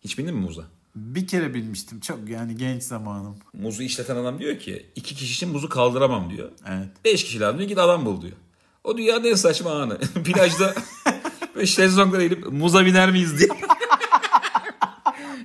[0.00, 0.62] Hiç bindin mi muza?
[0.96, 3.36] Bir kere bilmiştim çok yani genç zamanım.
[3.52, 6.50] Muzu işleten adam diyor ki iki kişi için muzu kaldıramam diyor.
[6.68, 6.88] Evet.
[7.04, 8.36] Beş kişi lazım diyor git adam bul diyor.
[8.84, 9.98] O dünyanın en saçma anı.
[10.24, 10.74] Plajda
[11.54, 13.48] böyle şezlonglara eğilip muza biner miyiz diye.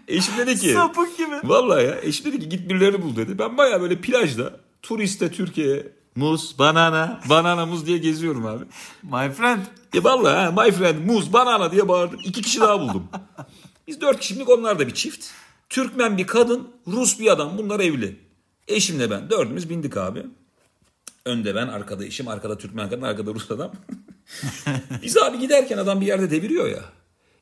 [0.07, 0.73] Eşim dedi ki.
[0.73, 1.35] Sapık gibi.
[1.43, 3.39] Vallahi ya eşim dedi ki git birilerini bul dedi.
[3.39, 8.63] Ben baya böyle plajda turiste Türkiye'ye muz, banana, banana muz diye geziyorum abi.
[9.03, 9.59] My friend.
[9.93, 12.19] E vallahi ha, my friend muz, banana diye bağırdım.
[12.23, 13.07] İki kişi daha buldum.
[13.87, 15.25] Biz dört kişilik onlar da bir çift.
[15.69, 17.57] Türkmen bir kadın, Rus bir adam.
[17.57, 18.19] Bunlar evli.
[18.67, 20.25] Eşimle ben dördümüz bindik abi.
[21.25, 23.71] Önde ben, arkada eşim, arkada Türkmen kadın, arkada Rus adam.
[25.03, 26.83] Biz abi giderken adam bir yerde deviriyor ya.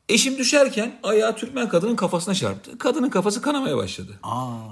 [0.10, 2.78] Eşim düşerken ayağı Türkmen kadının kafasına çarptı.
[2.78, 4.20] Kadının kafası kanamaya başladı.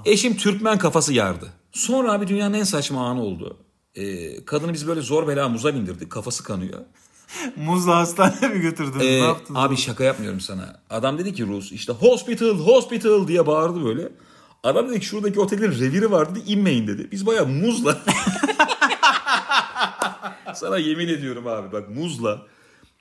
[0.04, 1.52] Eşim Türkmen kafası yardı.
[1.72, 3.56] Sonra abi dünyanın en saçma anı oldu.
[3.94, 6.10] Ee, kadını biz böyle zor bela muza bindirdik.
[6.10, 6.80] Kafası kanıyor.
[7.56, 9.06] Muzla hastaneye mi götürdünüz?
[9.06, 9.60] Ee, ne yaptınız?
[9.60, 10.80] abi şaka yapmıyorum sana.
[10.90, 14.08] Adam dedi ki Rus işte hospital hospital diye bağırdı böyle.
[14.62, 17.08] Adam dedi ki şuradaki otelin reviri vardı dedi, inmeyin dedi.
[17.12, 17.98] Biz bayağı muzla.
[20.54, 22.42] sana yemin ediyorum abi bak muzla.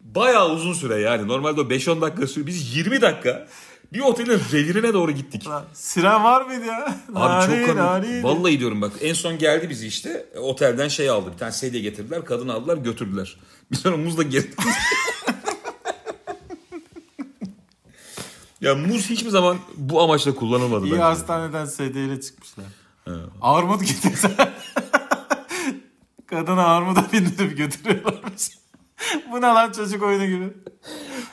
[0.01, 1.27] Bayağı uzun süre yani.
[1.27, 2.47] Normalde o 5-10 dakika sürüyor.
[2.47, 3.47] Biz 20 dakika
[3.93, 5.47] bir otelin revirine doğru gittik.
[5.47, 6.95] Lan, Siren var mıydı ya?
[7.15, 8.23] Abi çok komik.
[8.23, 11.31] Vallahi diyorum bak en son geldi bizi işte otelden şey aldı.
[11.33, 12.25] Bir tane sedye getirdiler.
[12.25, 13.37] Kadın aldılar götürdüler.
[13.71, 14.49] Biz sonra muzla geri
[18.61, 21.03] Ya muz hiçbir zaman bu amaçla kullanılmadı İyi bence.
[21.03, 22.65] hastaneden sedyeyle çıkmışlar.
[23.41, 24.31] Armut getirsen.
[26.27, 28.49] Kadını armuda bindirip götürüyorlarmış.
[29.31, 30.53] Bu ne lan çocuk oyunu gibi.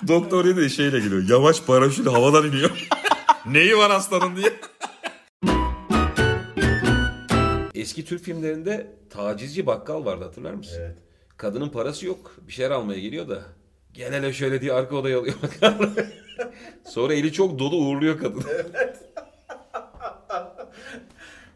[0.09, 1.29] Doktor yine şeyle geliyor.
[1.29, 2.89] Yavaş paraşütle havadan iniyor.
[3.47, 4.53] Neyi var hastanın diye.
[7.75, 10.77] Eski Türk filmlerinde tacizci bakkal vardı hatırlar mısın?
[10.81, 10.97] Evet.
[11.37, 12.35] Kadının parası yok.
[12.49, 13.43] Bir şeyler almaya geliyor da.
[13.93, 15.75] Gel hele şöyle diye arka odaya alıyor bakkal.
[16.89, 18.45] Sonra eli çok dolu uğurluyor kadın.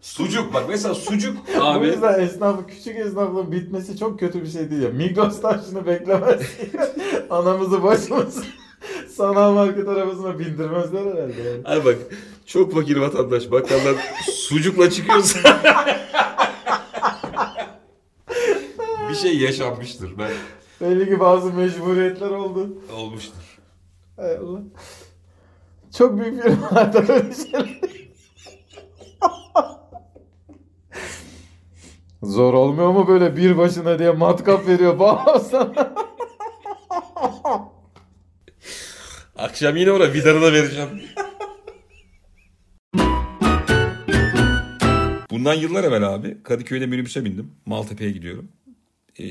[0.09, 1.87] Sucuk bak mesela sucuk O abi.
[1.87, 4.89] yüzden esnaf, küçük esnaflığın bitmesi çok kötü bir şey değil ya.
[4.91, 6.71] Migros'tan şunu beklemezsin.
[7.31, 8.45] Anamızı başımızı
[9.17, 11.43] sanal market arabasına bindirmezler herhalde.
[11.43, 11.61] Yani.
[11.65, 11.97] Abi bak
[12.47, 13.97] çok fakir vatandaş bakkaldan
[14.33, 15.39] sucukla çıkıyorsa
[19.11, 20.31] bir şey yaşanmıştır ben
[20.81, 22.69] Belli ki bazı mecburiyetler oldu.
[22.97, 23.59] olmuştur.
[24.17, 24.61] Hay Allah.
[25.99, 27.81] Çok büyük firmalarda böyle şeyler.
[32.25, 34.99] Zor olmuyor mu böyle bir başına diye matkap veriyor
[35.51, 35.95] sana.
[39.39, 40.89] Akşam yine ona vidanı da vereceğim.
[45.31, 47.53] Bundan yıllar evvel abi Kadıköy'de minibüse bindim.
[47.67, 48.49] Maltepe'ye gidiyorum.
[49.21, 49.25] Ee,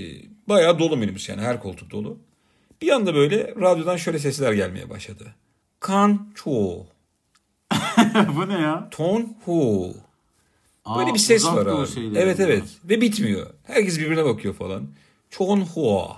[0.50, 2.18] bayağı dolu minibüs yani her koltuk dolu.
[2.82, 5.36] Bir anda böyle radyodan şöyle sesler gelmeye başladı.
[5.80, 6.86] Kan Cho,
[8.36, 8.88] Bu ne ya?
[8.91, 9.94] Ton Hu.
[10.98, 11.90] Böyle Aa, bir ses var abi.
[12.16, 12.50] Evet bunlar.
[12.50, 13.48] evet ve bitmiyor.
[13.64, 14.84] Herkes birbirine bakıyor falan.
[15.32, 16.08] Chon Hua.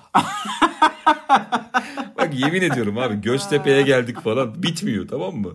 [2.18, 5.54] Bak yemin ediyorum abi Göztepe'ye geldik falan bitmiyor tamam mı?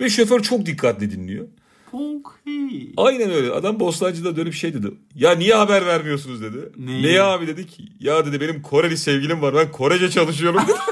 [0.00, 1.46] Ve şoför çok dikkatli dinliyor.
[1.90, 2.92] Ponk hey.
[2.96, 3.50] Aynen öyle.
[3.50, 4.86] Adam Bostancı'da dönüp şey dedi.
[5.14, 6.72] Ya niye haber vermiyorsunuz dedi.
[6.76, 7.02] Neyi?
[7.02, 7.78] Neye abi dedik.
[8.00, 9.54] Ya dedi benim Koreli sevgilim var.
[9.54, 10.76] Ben Korece çalışıyorum dedi.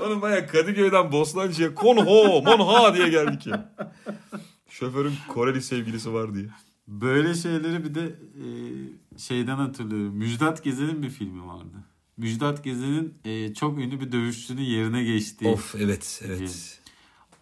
[0.00, 3.74] Oğlum baya Kadıköy'den Bostancı'ya konho monha diye geldik ya.
[4.70, 6.46] Şoförün Koreli sevgilisi var diye.
[6.88, 8.46] Böyle şeyleri bir de e,
[9.18, 10.16] şeyden hatırlıyorum.
[10.16, 11.84] Müjdat Gezen'in bir filmi vardı.
[12.16, 15.48] Müjdat Gezen'in e, çok ünlü bir dövüşçünün yerine geçtiği.
[15.48, 16.80] Of evet evet.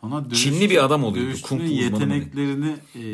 [0.02, 3.04] Ona Çinli bir adam oluyordu, Dövüşçünün kung yeteneklerini e,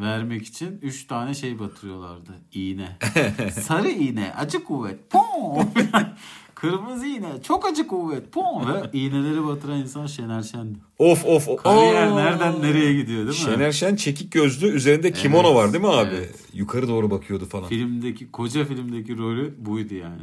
[0.00, 2.32] vermek için 3 tane şey batırıyorlardı.
[2.52, 2.98] İğne.
[3.62, 4.98] Sarı iğne, acı kuvvet.
[6.60, 8.32] Kırmızı iğne, çok acı kuvvet.
[8.32, 8.72] Pom.
[8.74, 10.78] Ve iğneleri batıran insan Şener Şen'di.
[10.98, 11.48] Of of.
[11.48, 11.62] of.
[11.62, 12.14] Kariyer Aa!
[12.14, 13.34] nereden nereye gidiyor değil mi?
[13.34, 16.14] Şener Şen çekik gözlü üzerinde kimono Evet, var değil mi abi?
[16.14, 16.34] evet.
[16.52, 17.68] Yukarı doğru bakıyordu falan.
[17.68, 20.22] Filmdeki, koca filmdeki rolü buydu yani.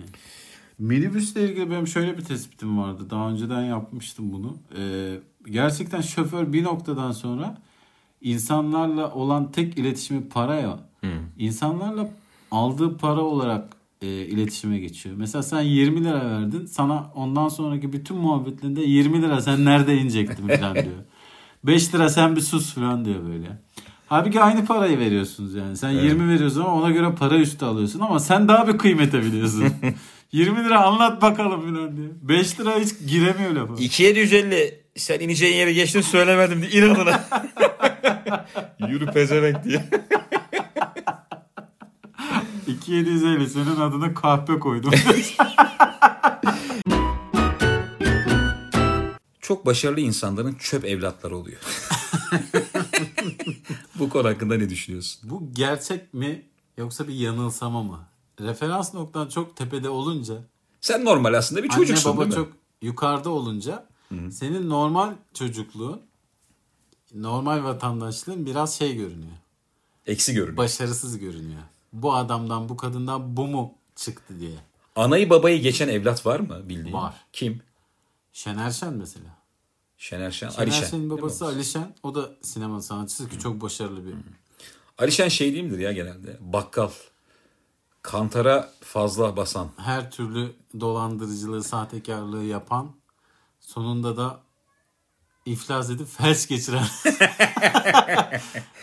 [0.80, 3.10] Minibüsle ilgili benim şöyle bir tespitim vardı.
[3.10, 4.58] Daha önceden yapmıştım bunu.
[4.78, 5.16] Ee,
[5.52, 7.58] gerçekten şoför bir noktadan sonra
[8.22, 10.80] insanlarla olan tek iletişimi para ya.
[11.38, 12.10] İnsanlarla
[12.52, 13.75] aldığı para olarak
[14.06, 15.16] e, iletişime geçiyor.
[15.18, 16.66] Mesela sen 20 lira verdin.
[16.66, 20.96] Sana ondan sonraki bütün muhabbetlerinde 20 lira sen nerede inecektin falan diyor.
[21.64, 23.48] 5 lira sen bir sus falan diyor böyle.
[24.08, 25.78] Halbuki aynı parayı veriyorsunuz yani.
[25.78, 29.66] Sen 20 veriyorsun ama ona göre para üstü alıyorsun ama sen daha bir kıymete biliyorsun.
[30.32, 32.10] 20 lira anlat bakalım falan diyor.
[32.22, 33.74] 5 lira hiç giremiyor lafa.
[33.74, 37.24] 2'ye 150 sen ineceğin yere geçtin söylemedim diye inadına.
[38.90, 39.86] Yürü pezevenk diye.
[42.68, 44.92] 2750 senin adına kahpe koydum.
[49.42, 51.60] Çok başarılı insanların çöp evlatları oluyor.
[54.00, 55.30] Bu konu hakkında ne düşünüyorsun?
[55.30, 56.42] Bu gerçek mi
[56.78, 58.00] yoksa bir yanılsama mı?
[58.42, 60.36] Referans noktan çok tepede olunca
[60.82, 62.46] Sen normal aslında bir çocuksun anne baba değil mi?
[62.46, 63.88] çok yukarıda olunca
[64.32, 66.02] senin normal çocukluğun
[67.14, 69.32] normal vatandaşlığın biraz şey görünüyor.
[70.06, 70.58] Eksi görünüyor.
[70.58, 71.62] Başarısız görünüyor.
[71.96, 74.56] Bu adamdan bu kadından bu mu çıktı diye.
[74.96, 76.94] Anayı babayı geçen evlat var mı bildiğin?
[76.94, 77.14] Var.
[77.34, 77.62] Kim?
[78.34, 79.26] Şener Şen mesela.
[79.98, 80.50] Şener Şen.
[80.50, 80.86] Şener Ali Şen.
[80.86, 81.96] Şen'in babası Ali Şen.
[82.04, 84.14] O da sinema sanatçısı ki çok başarılı bir.
[84.98, 86.38] Ali Şen şey değil midir ya genelde?
[86.42, 86.90] Bakkal.
[88.02, 89.70] Kantara fazla basan.
[89.78, 92.92] Her türlü dolandırıcılığı, sahtekarlığı yapan
[93.60, 94.40] sonunda da
[95.46, 96.88] iflas edip felç geçiren.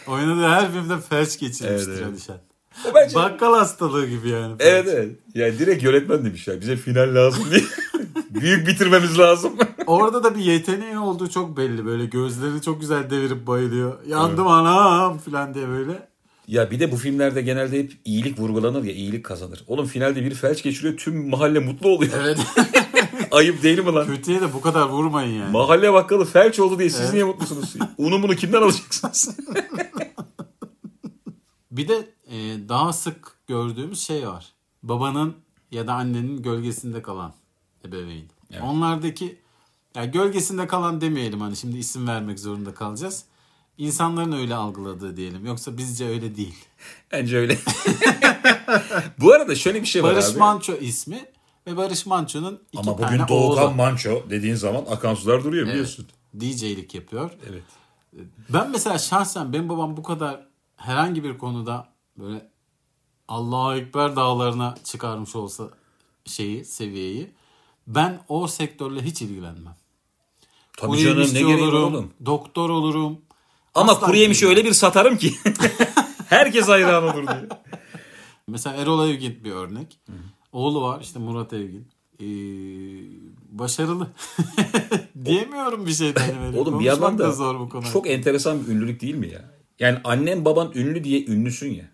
[0.06, 2.06] Oynadığı her filmde felç geçirmiştir Evet, evet.
[2.06, 2.51] Ali Şen.
[2.90, 3.14] O bence...
[3.14, 4.54] Bakkal hastalığı gibi yani.
[4.58, 5.08] Evet evet.
[5.34, 6.60] Yani direkt yönetmen demiş ya.
[6.60, 7.62] Bize final lazım diye.
[8.30, 9.52] Büyük bitirmemiz lazım.
[9.86, 11.86] Orada da bir yeteneği olduğu çok belli.
[11.86, 13.98] Böyle gözlerini çok güzel devirip bayılıyor.
[14.06, 16.08] Yandım anam falan diye böyle.
[16.48, 19.64] ya bir de bu filmlerde genelde hep iyilik vurgulanır ya iyilik kazanır.
[19.66, 22.12] Oğlum finalde biri felç geçiriyor tüm mahalle mutlu oluyor.
[22.22, 22.38] Evet.
[23.30, 24.06] Ayıp değil mi lan?
[24.06, 25.52] Kötüye de bu kadar vurmayın yani.
[25.52, 27.74] Mahalle bakkalı felç oldu diye siz niye mutlusunuz?
[27.98, 29.36] Unu bunu kimden alacaksınız?
[31.70, 31.94] Bir de
[32.32, 34.52] e, daha sık gördüğümüz şey var.
[34.82, 35.36] Babanın
[35.70, 37.32] ya da annenin gölgesinde kalan
[37.84, 38.24] ebeveyn.
[38.62, 39.38] Onlardaki
[39.94, 43.24] ya gölgesinde kalan demeyelim hani şimdi isim vermek zorunda kalacağız.
[43.78, 45.46] İnsanların öyle algıladığı diyelim.
[45.46, 46.54] Yoksa bizce öyle değil.
[47.12, 47.58] Bence öyle.
[49.20, 50.38] bu arada şöyle bir şey var Barış abi.
[50.38, 51.24] Manço ismi
[51.66, 53.56] ve Barış Manço'nun iki Ama tane bugün oğlu.
[53.56, 56.06] Doğukan Manço dediğin zaman akan sular duruyor biliyorsun.
[56.40, 57.30] DJ'lik yapıyor.
[57.50, 57.62] Evet.
[58.48, 62.50] Ben mesela şahsen benim babam bu kadar herhangi bir konuda böyle
[63.28, 65.70] Allahu Ekber dağlarına çıkarmış olsa
[66.24, 67.30] şeyi, seviyeyi
[67.86, 69.76] ben o sektörle hiç ilgilenmem.
[70.76, 72.12] Tabii Kuru canım ne gereği olurum, oğlum.
[72.26, 73.18] doktor olurum.
[73.74, 75.34] Ama kuru yemişi öyle bir satarım ki.
[76.28, 77.48] Herkes hayran olur diye.
[78.46, 80.00] Mesela Erol Evgin bir örnek.
[80.52, 81.88] Oğlu var işte Murat Evgin.
[82.20, 82.24] Ee,
[83.50, 84.12] başarılı.
[85.24, 86.40] Diyemiyorum bir şeyden.
[86.42, 86.60] Böyle.
[86.60, 87.84] Oğlum bir yandan da zor bu konu.
[87.92, 89.50] çok enteresan bir ünlülük değil mi ya?
[89.78, 91.84] Yani annen baban ünlü diye ünlüsün ya.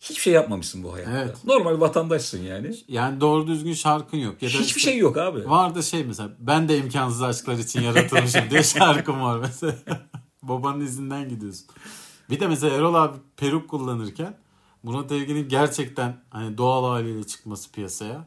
[0.00, 1.10] Hiçbir şey yapmamışsın bu hayatta.
[1.18, 1.36] Evet.
[1.44, 2.74] Normal vatandaşsın yani.
[2.88, 4.42] Yani doğru düzgün şarkın yok.
[4.42, 5.50] Ya da Hiçbir işte- şey yok abi.
[5.50, 9.74] Var da şey mesela ben de imkansız aşklar için yaratılmışım diye şarkım var mesela.
[10.42, 11.66] Babanın izinden gidiyorsun.
[12.30, 14.36] Bir de mesela Erol abi peruk kullanırken
[14.82, 18.26] Murat Evgen'in gerçekten hani doğal haliyle çıkması piyasaya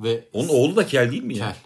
[0.00, 1.46] ve Onun oğlu da kel değil mi ya?
[1.46, 1.56] kel.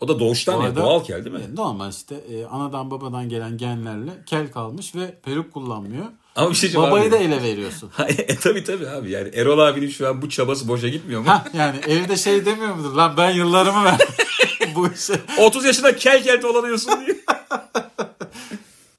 [0.00, 1.42] O da doğuştan ya, doğal kel değil mi?
[1.52, 6.04] E, Normal işte e, anadan babadan gelen genlerle kel kalmış ve peruk kullanmıyor.
[6.36, 7.10] Ama bir şey Babayı abi.
[7.12, 7.90] da ele veriyorsun.
[8.08, 11.28] e, tabii tabii abi yani Erol abinin şu an bu çabası boşa gitmiyor mu?
[11.28, 12.92] ha yani evde şey demiyor mudur?
[12.94, 14.06] Lan ben yıllarımı verdim
[14.74, 15.20] bu işe.
[15.38, 17.16] 30 yaşında kel kel dolanıyorsun diye.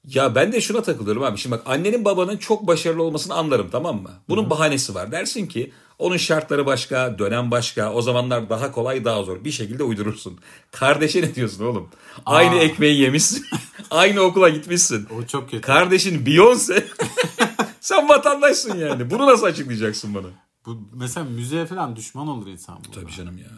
[0.08, 1.38] ya ben de şuna takılıyorum abi.
[1.38, 4.10] Şimdi bak annenin babanın çok başarılı olmasını anlarım tamam mı?
[4.28, 5.12] Bunun bahanesi var.
[5.12, 5.72] Dersin ki
[6.02, 7.92] Onun şartları başka, dönem başka.
[7.92, 9.44] O zamanlar daha kolay, daha zor.
[9.44, 10.38] Bir şekilde uydurursun.
[10.70, 11.88] Kardeşe ne diyorsun oğlum?
[12.26, 13.46] Aynı ekmeği yemişsin.
[13.90, 15.08] Aynı okula gitmişsin.
[15.18, 15.60] O çok kötü.
[15.60, 16.84] Kardeşin Beyoncé.
[17.80, 19.10] Sen vatandaşsın yani.
[19.10, 20.26] Bunu nasıl açıklayacaksın bana?
[20.66, 22.90] Bu mesela müzeye falan düşman olur insan bu.
[22.90, 23.50] Tabii canım ya.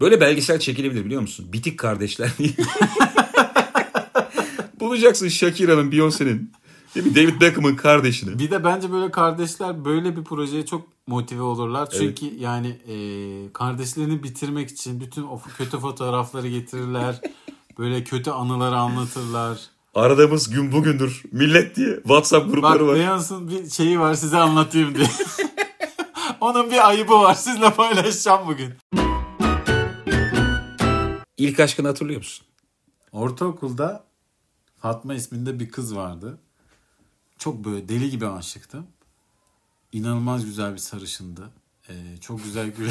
[0.00, 1.52] Böyle belgesel çekilebilir biliyor musun?
[1.52, 2.50] Bitik kardeşler diye.
[4.80, 6.52] Bulacaksın Shakira'nın, Beyoncé'nin.
[6.94, 7.14] Değil mi?
[7.14, 8.38] David Beckham'ın kardeşini.
[8.38, 11.90] Bir de bence böyle kardeşler böyle bir projeye çok motive olurlar.
[11.90, 12.96] Çünkü yani e,
[13.52, 17.20] kardeşlerini bitirmek için bütün o kötü fotoğrafları getirirler.
[17.78, 19.58] böyle kötü anıları anlatırlar.
[19.94, 21.22] Aradığımız gün bugündür.
[21.32, 22.96] Millet diye WhatsApp Bak grupları var.
[22.96, 25.08] Beyoncé'nin bir şeyi var size anlatayım diye.
[26.40, 28.74] Onun bir ayıbı var sizle paylaşacağım bugün.
[31.36, 32.46] İlk aşkını hatırlıyor musun?
[33.12, 34.04] Ortaokulda
[34.76, 36.38] Fatma isminde bir kız vardı.
[37.38, 38.86] Çok böyle deli gibi aşıktım.
[39.92, 41.50] İnanılmaz güzel bir sarışındı.
[41.88, 42.90] Ee, çok güzel gül.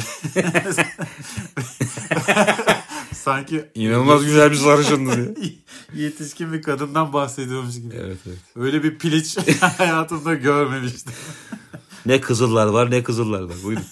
[3.12, 5.54] Sanki İnanılmaz güzel bir sarışındı diye.
[5.94, 7.94] yetişkin bir kadından bahsediyormuş gibi.
[7.94, 8.38] Evet evet.
[8.56, 11.12] Öyle bir piliç hayatımda görmemiştim.
[12.06, 13.56] Ne kızıllar var ne kızıllar var.
[13.64, 13.84] Buyurun.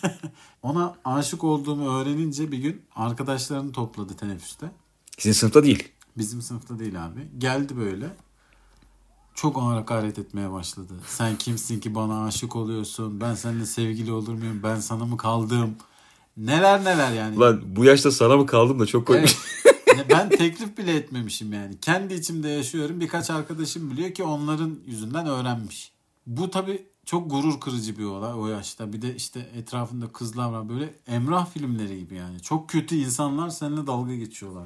[0.62, 4.70] Ona aşık olduğumu öğrenince bir gün arkadaşlarını topladı teneffüste.
[5.18, 5.88] Sizin sınıfta değil.
[6.18, 7.28] Bizim sınıfta değil abi.
[7.38, 8.06] Geldi böyle.
[9.36, 10.92] Çok ağır hakaret etmeye başladı.
[11.06, 13.20] Sen kimsin ki bana aşık oluyorsun?
[13.20, 14.60] Ben seninle sevgili olur muyum?
[14.62, 15.76] Ben sana mı kaldım?
[16.36, 17.38] Neler neler yani.
[17.38, 19.20] Lan bu yaşta sana mı kaldım da çok komik.
[19.20, 19.36] Evet.
[20.10, 21.80] Ben teklif bile etmemişim yani.
[21.80, 23.00] Kendi içimde yaşıyorum.
[23.00, 25.92] Birkaç arkadaşım biliyor ki onların yüzünden öğrenmiş.
[26.26, 28.92] Bu tabii çok gurur kırıcı bir olay o yaşta.
[28.92, 30.68] Bir de işte etrafında kızlar var.
[30.68, 32.40] Böyle Emrah filmleri gibi yani.
[32.42, 34.64] Çok kötü insanlar seninle dalga geçiyorlar.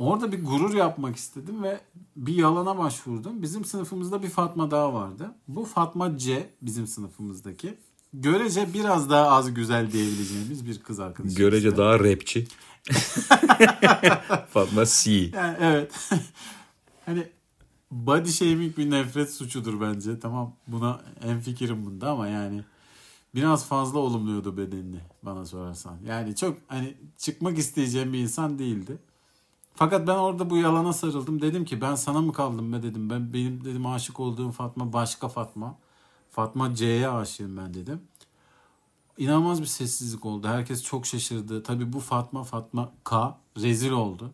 [0.00, 1.80] Orada bir gurur yapmak istedim ve
[2.16, 3.42] bir yalana başvurdum.
[3.42, 5.34] Bizim sınıfımızda bir Fatma daha vardı.
[5.48, 7.78] Bu Fatma C bizim sınıfımızdaki.
[8.12, 11.34] Görece biraz daha az güzel diyebileceğimiz bir kız arkadaşımız.
[11.34, 12.48] Görece daha rapçi.
[14.50, 15.10] Fatma C.
[15.12, 16.10] Yani evet.
[17.06, 17.26] hani
[17.90, 20.20] body shaming bir nefret suçudur bence.
[20.20, 22.64] Tamam buna en fikrim bunda ama yani
[23.34, 25.96] biraz fazla olumluyordu bedenini bana sorarsan.
[26.06, 28.98] Yani çok hani çıkmak isteyeceğim bir insan değildi.
[29.80, 31.42] Fakat ben orada bu yalana sarıldım.
[31.42, 33.10] Dedim ki ben sana mı kaldım be dedim.
[33.10, 35.78] Ben benim dedim aşık olduğum Fatma başka Fatma.
[36.30, 38.02] Fatma C'ye aşığım ben dedim.
[39.18, 40.48] İnanılmaz bir sessizlik oldu.
[40.48, 41.62] Herkes çok şaşırdı.
[41.62, 44.32] Tabii bu Fatma Fatma K rezil oldu.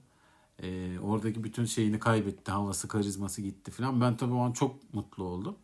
[0.62, 2.50] Ee, oradaki bütün şeyini kaybetti.
[2.50, 4.00] Havası, karizması gitti falan.
[4.00, 5.56] Ben tabii o an çok mutlu oldum.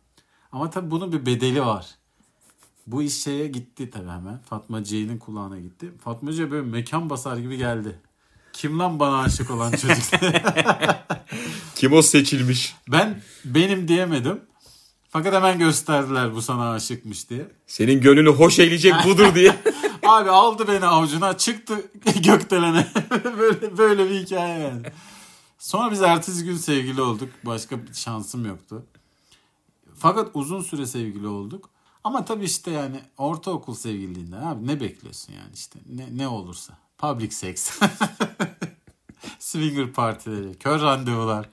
[0.51, 1.95] Ama tabii bunun bir bedeli var.
[2.87, 4.37] Bu iş şeye gitti tabii hemen.
[4.39, 5.91] Fatma C'nin kulağına gitti.
[5.99, 7.99] Fatma C böyle mekan basar gibi geldi.
[8.53, 10.03] Kim lan bana aşık olan çocuk?
[11.75, 12.75] Kim o seçilmiş?
[12.87, 14.41] ben benim diyemedim.
[15.09, 17.47] Fakat hemen gösterdiler bu sana aşıkmış diye.
[17.67, 19.55] Senin gönlünü hoş eyleyecek budur diye.
[20.03, 21.81] Abi aldı beni avucuna çıktı
[22.23, 22.87] gökdelene.
[23.37, 24.81] böyle böyle bir hikaye yani.
[25.59, 27.29] Sonra biz ertesi gün sevgili olduk.
[27.43, 28.85] Başka bir şansım yoktu.
[29.97, 31.69] Fakat uzun süre sevgili olduk.
[32.03, 36.73] Ama tabii işte yani ortaokul sevgililiğinden abi ne bekliyorsun yani işte ne, ne olursa.
[36.97, 37.79] Public sex.
[39.39, 41.49] Swinger partileri, kör randevular.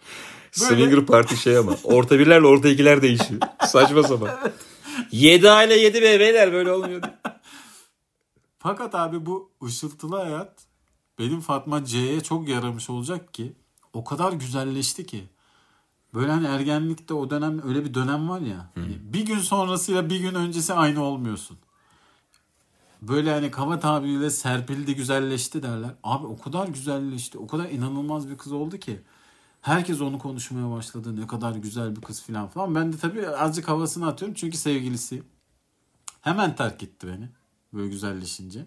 [0.61, 1.77] Böyle- Swinger parti şey ama.
[1.85, 3.41] Orta birlerle orta ikiler değişiyor.
[3.67, 4.31] Saçma sapan.
[5.13, 7.03] 7 aile 7 be beyler böyle olmuyor.
[8.59, 10.59] Fakat abi bu ışıltılı hayat
[11.19, 13.53] benim Fatma C'ye çok yaramış olacak ki
[13.93, 15.25] o kadar güzelleşti ki.
[16.15, 18.71] Böyle hani ergenlikte o dönem öyle bir dönem var ya.
[18.75, 21.59] hani Bir gün sonrasıyla bir gün öncesi aynı olmuyorsun.
[23.03, 25.91] Böyle hani kaba tabiriyle serpildi güzelleşti derler.
[26.03, 27.39] Abi o kadar güzelleşti.
[27.39, 29.01] O kadar inanılmaz bir kız oldu ki.
[29.61, 31.21] Herkes onu konuşmaya başladı.
[31.21, 32.75] Ne kadar güzel bir kız falan falan.
[32.75, 35.25] Ben de tabii azıcık havasını atıyorum çünkü sevgilisiyim.
[36.21, 37.29] Hemen terk etti beni.
[37.73, 38.67] Böyle güzelleşince.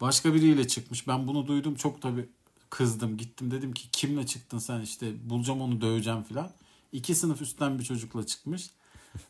[0.00, 1.08] Başka biriyle çıkmış.
[1.08, 1.74] Ben bunu duydum.
[1.74, 2.28] Çok tabii
[2.70, 3.16] kızdım.
[3.16, 6.50] Gittim dedim ki kimle çıktın sen işte bulacağım onu döveceğim falan.
[6.92, 8.70] İki sınıf üstten bir çocukla çıkmış.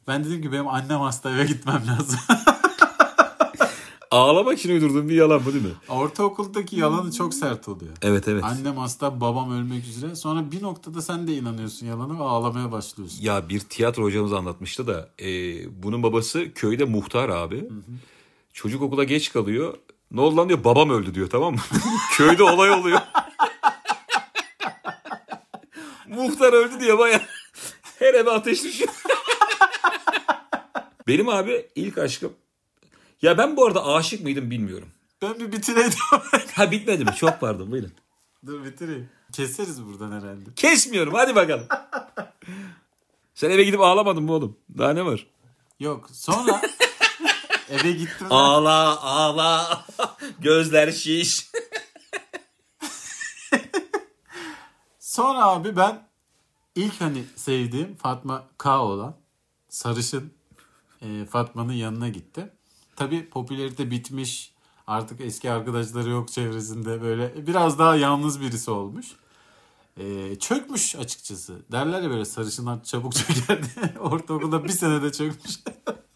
[0.07, 2.20] Ben dedim ki benim annem hasta eve gitmem lazım.
[4.11, 5.70] Ağlamak için uydurduğum bir yalan bu değil mi?
[5.88, 7.92] Ortaokuldaki yalanı çok sert oluyor.
[8.02, 8.44] Evet evet.
[8.44, 10.16] Annem hasta, babam ölmek üzere.
[10.16, 13.18] Sonra bir noktada sen de inanıyorsun yalana ve ağlamaya başlıyorsun.
[13.22, 15.28] Ya bir tiyatro hocamız anlatmıştı da e,
[15.82, 17.68] bunun babası köyde muhtar abi.
[18.52, 19.74] Çocuk okula geç kalıyor.
[20.11, 21.61] Ne oldu lan diyor babam öldü diyor tamam mı?
[22.16, 23.00] Köyde olay oluyor.
[26.08, 27.22] muhtar öldü diye baya
[27.98, 28.90] her eve ateş düşüyor.
[31.06, 32.32] Benim abi ilk aşkım.
[33.22, 34.88] Ya ben bu arada aşık mıydım bilmiyorum.
[35.22, 35.90] Ben bir bitireyim.
[36.54, 37.14] Ha bitmedi mi?
[37.16, 37.92] Çok pardon buyurun.
[38.46, 39.08] Dur bitireyim.
[39.32, 40.54] Keseriz buradan herhalde.
[40.56, 41.66] Kesmiyorum hadi bakalım.
[43.34, 44.56] Sen eve gidip ağlamadın mı oğlum?
[44.78, 45.26] Daha ne var?
[45.80, 46.62] Yok sonra
[47.70, 48.26] Eve gittim.
[48.30, 49.84] Ağla ağla.
[50.38, 51.50] Gözler şiş.
[54.98, 56.08] Sonra abi ben
[56.74, 59.16] ilk hani sevdiğim Fatma K olan
[59.68, 60.32] sarışın
[61.02, 62.52] e, Fatma'nın yanına gitti.
[63.01, 64.53] Tabi popülerite bitmiş.
[64.86, 69.07] Artık eski arkadaşları yok çevresinde böyle biraz daha yalnız birisi olmuş.
[69.96, 71.62] E, çökmüş açıkçası.
[71.72, 73.98] Derler ya böyle sarışınlar çabuk çöker diye.
[73.98, 75.61] Ortaokulda bir senede çökmüş.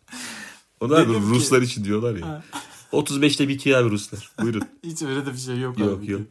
[0.80, 2.43] Onlar ki- Ruslar için diyorlar ya.
[2.93, 4.30] 35'te bitiyor abi Ruslar.
[4.41, 4.62] Buyurun.
[4.85, 5.78] Hiç öyle de bir şey yok.
[5.78, 6.11] Yok, abi.
[6.11, 6.22] yok.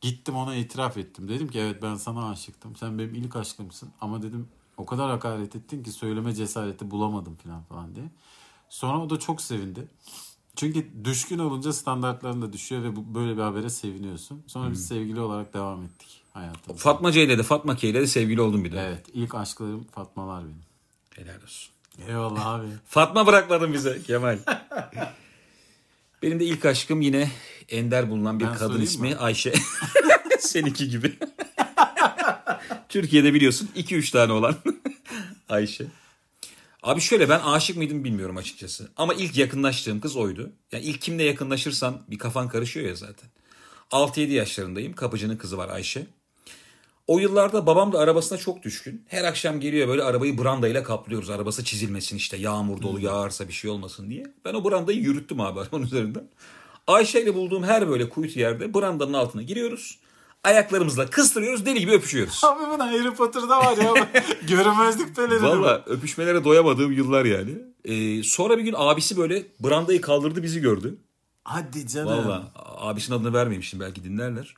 [0.00, 1.28] Gittim ona itiraf ettim.
[1.28, 2.76] Dedim ki evet ben sana aşıktım.
[2.76, 3.88] Sen benim ilk aşkımsın.
[4.00, 8.06] Ama dedim o kadar hakaret ettin ki söyleme cesareti bulamadım falan falan diye.
[8.72, 9.80] Sonra o da çok sevindi.
[10.56, 14.42] Çünkü düşkün olunca standartların da düşüyor ve bu, böyle bir habere seviniyorsun.
[14.46, 14.72] Sonra Hmm.
[14.72, 16.82] biz sevgili olarak devam ettik hayatımıza.
[16.82, 18.80] Fatma C ile de Fatma K ile de sevgili oldum bir de.
[18.80, 20.62] Evet ilk aşklarım Fatmalar benim.
[21.10, 21.72] Helal olsun.
[22.08, 22.66] Eyvallah abi.
[22.86, 24.38] Fatma bırakmadın bize Kemal.
[26.22, 27.30] Benim de ilk aşkım yine
[27.68, 29.16] ender bulunan bir Ben kadın ismi mi?
[29.16, 29.52] Ayşe.
[30.38, 31.18] Seninki gibi.
[32.88, 34.54] Türkiye'de biliyorsun 2-3 tane olan
[35.48, 35.86] Ayşe.
[36.82, 38.88] Abi şöyle ben aşık mıydım bilmiyorum açıkçası.
[38.96, 40.52] Ama ilk yakınlaştığım kız oydu.
[40.72, 43.30] Yani ilk kimle yakınlaşırsan bir kafan karışıyor ya zaten.
[43.90, 44.92] 6-7 yaşlarındayım.
[44.92, 46.06] Kapıcının kızı var Ayşe.
[47.06, 49.04] O yıllarda babam da arabasına çok düşkün.
[49.08, 51.30] Her akşam geliyor böyle arabayı brandayla kaplıyoruz.
[51.30, 54.24] Arabası çizilmesin işte yağmur dolu yağarsa bir şey olmasın diye.
[54.44, 56.28] Ben o brandayı yürüttüm abi arabanın üzerinden.
[56.86, 59.98] Ayşe ile bulduğum her böyle kuytu yerde brandanın altına giriyoruz.
[60.44, 62.40] Ayaklarımızla kıstırıyoruz deli gibi öpüşüyoruz.
[62.44, 64.08] Abi bu Harry Potter'da var ya.
[64.48, 65.42] Görünmezlik pelerini.
[65.42, 67.50] Valla öpüşmelere doyamadığım yıllar yani.
[67.84, 70.98] Ee, sonra bir gün abisi böyle brandayı kaldırdı bizi gördü.
[71.44, 72.08] Hadi canım.
[72.08, 74.54] Valla abisinin adını vermeyeyim şimdi belki dinlerler.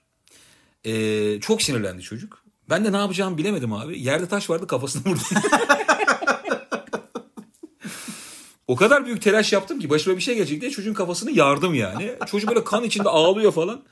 [0.84, 2.44] Ee, çok sinirlendi çocuk.
[2.70, 4.00] Ben de ne yapacağımı bilemedim abi.
[4.00, 5.20] Yerde taş vardı kafasına vurdu.
[8.68, 12.16] o kadar büyük telaş yaptım ki başıma bir şey gelecek diye çocuğun kafasını yardım yani.
[12.26, 13.82] Çocuk böyle kan içinde ağlıyor falan.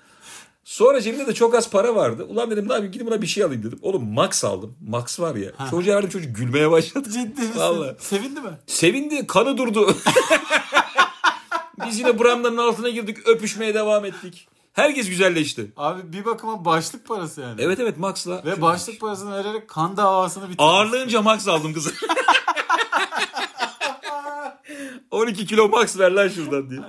[0.64, 2.26] Sonra cebimde de çok az para vardı.
[2.28, 3.78] Ulan dedim yapayım gidip buna bir şey alayım dedim.
[3.82, 4.74] Oğlum Max aldım.
[4.88, 5.50] Max var ya.
[5.70, 7.08] Çocuğa verdim çocuk gülmeye başladı.
[7.10, 7.52] Ciddi misin?
[7.56, 7.96] Vallahi.
[7.98, 8.50] Sevindi mi?
[8.66, 9.96] Sevindi kanı durdu.
[11.86, 14.48] Biz yine brandanın altına girdik öpüşmeye devam ettik.
[14.72, 15.72] Herkes güzelleşti.
[15.76, 17.62] Abi bir bakıma başlık parası yani.
[17.62, 18.44] Evet evet Max'la.
[18.44, 20.62] Ve başlık parasını vererek kan davasını bitirdi.
[20.62, 21.90] Ağırlığınca Max aldım kızı.
[25.10, 26.80] 12 kilo Max ver lan şuradan diye.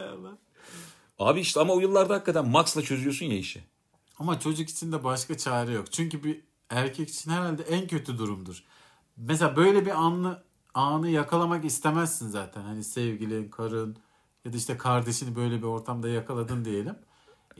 [1.19, 3.63] Abi işte ama o yıllarda hakikaten Max'la çözüyorsun ya işi.
[4.19, 5.91] Ama çocuk için de başka çare yok.
[5.91, 8.63] Çünkü bir erkek için herhalde en kötü durumdur.
[9.17, 10.43] Mesela böyle bir anlı
[10.73, 12.61] anı yakalamak istemezsin zaten.
[12.61, 13.97] Hani sevgilin, karın
[14.45, 16.95] ya da işte kardeşini böyle bir ortamda yakaladın diyelim.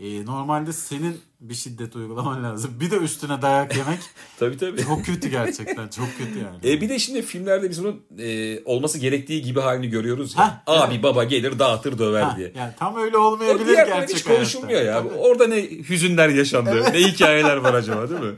[0.01, 2.71] Ee, normalde senin bir şiddet uygulaman lazım.
[2.79, 3.99] Bir de üstüne dayak yemek
[4.39, 4.83] Tabii tabii.
[4.83, 5.87] çok kötü gerçekten.
[5.87, 6.73] Çok kötü yani.
[6.73, 10.47] E bir de şimdi filmlerde biz bunun e, olması gerektiği gibi halini görüyoruz ya.
[10.47, 11.03] Heh, Abi evet.
[11.03, 12.51] baba gelir dağıtır döver Ha, diye.
[12.57, 14.93] yani tam öyle olmayabilir diğer gerçek hiç konuşulmuyor ya.
[14.93, 15.15] hayatta.
[15.15, 16.83] Orada ne hüzünler yaşandı.
[16.93, 18.35] Ne hikayeler var acaba değil mi?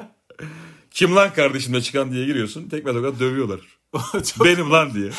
[0.92, 2.70] Kim lan kardeşimle çıkan diye giriyorsun.
[2.70, 3.60] Tekme tokat dövüyorlar.
[4.46, 5.10] Benim lan diye.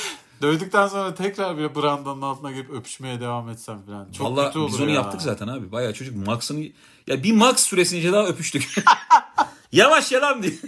[0.43, 4.12] Dövdükten sonra tekrar bir brandanın altına girip öpüşmeye devam etsem falan.
[4.12, 4.95] Çok Valla kötü olur biz onu ya.
[4.95, 5.72] yaptık zaten abi.
[5.72, 6.64] Bayağı çocuk Max'ını...
[7.07, 8.74] Ya bir Max süresince daha öpüştük.
[9.72, 10.53] Yavaş yalan diye.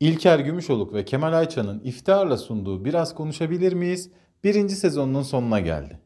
[0.00, 4.10] İlker Gümüşoluk ve Kemal Ayça'nın iftiharla sunduğu Biraz Konuşabilir miyiz?
[4.44, 6.00] Birinci sezonunun sonuna geldi.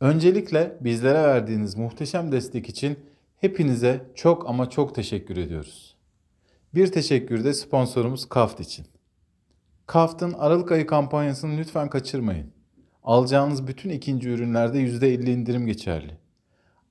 [0.00, 2.98] Öncelikle bizlere verdiğiniz muhteşem destek için
[3.40, 5.95] hepinize çok ama çok teşekkür ediyoruz.
[6.76, 8.86] Bir teşekkür de sponsorumuz Kaft için.
[9.86, 12.52] Kaft'ın Aralık ayı kampanyasını lütfen kaçırmayın.
[13.04, 16.18] Alacağınız bütün ikinci ürünlerde %50 indirim geçerli.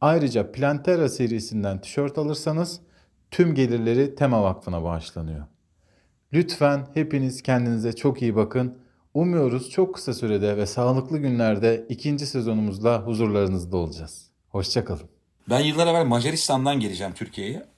[0.02, 2.82] Ayrıca Plantera serisinden tişört alırsanız
[3.32, 5.46] tüm gelirleri Tema Vakfı'na bağışlanıyor.
[6.34, 8.78] Lütfen hepiniz kendinize çok iyi bakın.
[9.14, 14.32] Umuyoruz çok kısa sürede ve sağlıklı günlerde ikinci sezonumuzla huzurlarınızda olacağız.
[14.50, 15.10] Hoşçakalın.
[15.50, 17.75] Ben yıllar evvel Macaristan'dan geleceğim Türkiye'ye.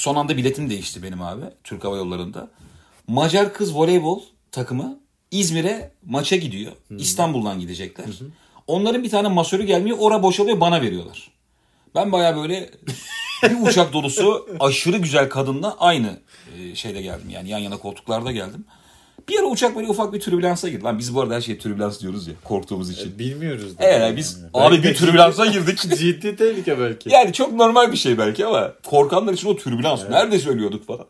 [0.00, 2.50] Son anda biletim değişti benim abi Türk Hava Yolları'nda.
[3.06, 4.20] Macar kız voleybol
[4.52, 4.98] takımı
[5.30, 6.72] İzmir'e maça gidiyor.
[6.98, 8.06] İstanbul'dan gidecekler.
[8.66, 9.96] Onların bir tane masörü gelmiyor.
[10.00, 11.30] Ora boşalıyor bana veriyorlar.
[11.94, 12.70] Ben baya böyle
[13.42, 16.20] bir uçak dolusu aşırı güzel kadınla aynı
[16.58, 17.30] e, şeyde geldim.
[17.30, 18.64] Yani yan yana koltuklarda geldim.
[19.28, 20.84] Bir ara uçak böyle ufak bir türbülansa girdi.
[20.84, 23.18] Lan biz bu arada her şeye türbülans diyoruz ya korktuğumuz için.
[23.18, 23.78] Bilmiyoruz.
[23.78, 24.16] da Evet yani.
[24.16, 25.78] biz Belki abi bir türbülansa girdik.
[25.98, 27.10] Ciddi tehlike belki.
[27.10, 30.02] Yani çok normal bir şey belki ama korkanlar için o türbülans.
[30.10, 31.06] Nerede söylüyorduk falan.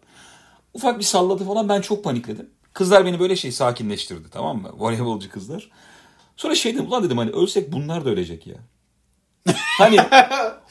[0.75, 2.51] Ufak bir salladı falan ben çok panikledim.
[2.73, 4.71] Kızlar beni böyle şey sakinleştirdi tamam mı?
[4.79, 5.71] Voleybolcu kızlar.
[6.37, 8.57] Sonra şey dedim ulan dedim hani ölsek bunlar da ölecek ya.
[9.79, 9.97] Hani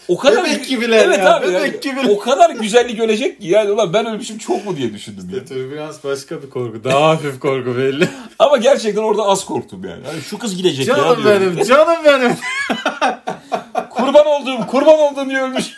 [0.07, 2.15] o kadar Bebek gibiler evet ya, abi, bebek yani gibiler.
[2.15, 5.45] O kadar güzellik ölecek ki yani ulan ben ölmüşüm çok mu diye düşündüm ya.
[5.45, 6.84] Türbülans başka bir korku.
[6.84, 8.09] Daha hafif korku belli.
[8.39, 10.03] Ama gerçekten orada az korktum yani.
[10.05, 10.95] Hani şu kız gidecek ya.
[10.95, 11.55] canım diyorum.
[11.55, 12.32] benim, canım benim.
[13.89, 15.65] Kurban olduğum, kurban olduğum diye ölmüş.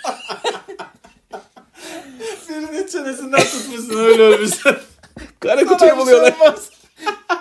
[2.50, 4.76] Birinin çenesinden tutmuşsun öyle ölmüşsün.
[5.40, 6.34] Kara kutuyu buluyorlar.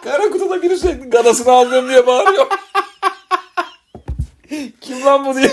[0.04, 2.46] Kara kutuda biri sürekli gadasını aldım diye bağırıyor.
[4.80, 5.50] Kim lan bu diye.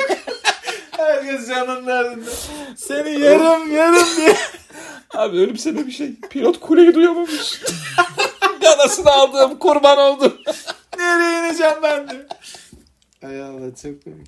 [0.92, 2.30] Herkes canın derdinde.
[2.78, 4.36] Seni yerim yerim diye.
[5.14, 6.16] Abi ölüm sebebi şey.
[6.30, 7.62] Pilot kuleyi duyamamış.
[8.62, 10.34] gadasını aldım, kurban oldum.
[10.98, 12.28] Nereye ineceğim ben de?
[13.24, 14.28] Ay Allah çok komik.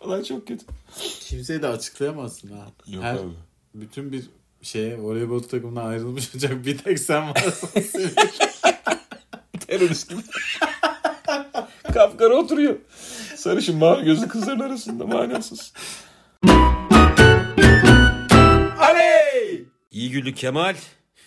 [0.00, 0.64] Ulan çok kötü.
[1.20, 2.66] Kimseyi de açıklayamazsın ha.
[2.86, 3.32] Yok Her- abi.
[3.74, 4.24] Bütün bir
[4.62, 7.70] şeye voleybol takımından ayrılmış olacak bir tek sen varsın.
[9.66, 10.20] Terörist gibi.
[11.94, 12.76] Kapkara oturuyor.
[13.48, 15.72] Sarışın mavi gözlü kızların arasında manasız.
[18.78, 19.64] Aley!
[19.90, 20.76] İyi güllü Kemal.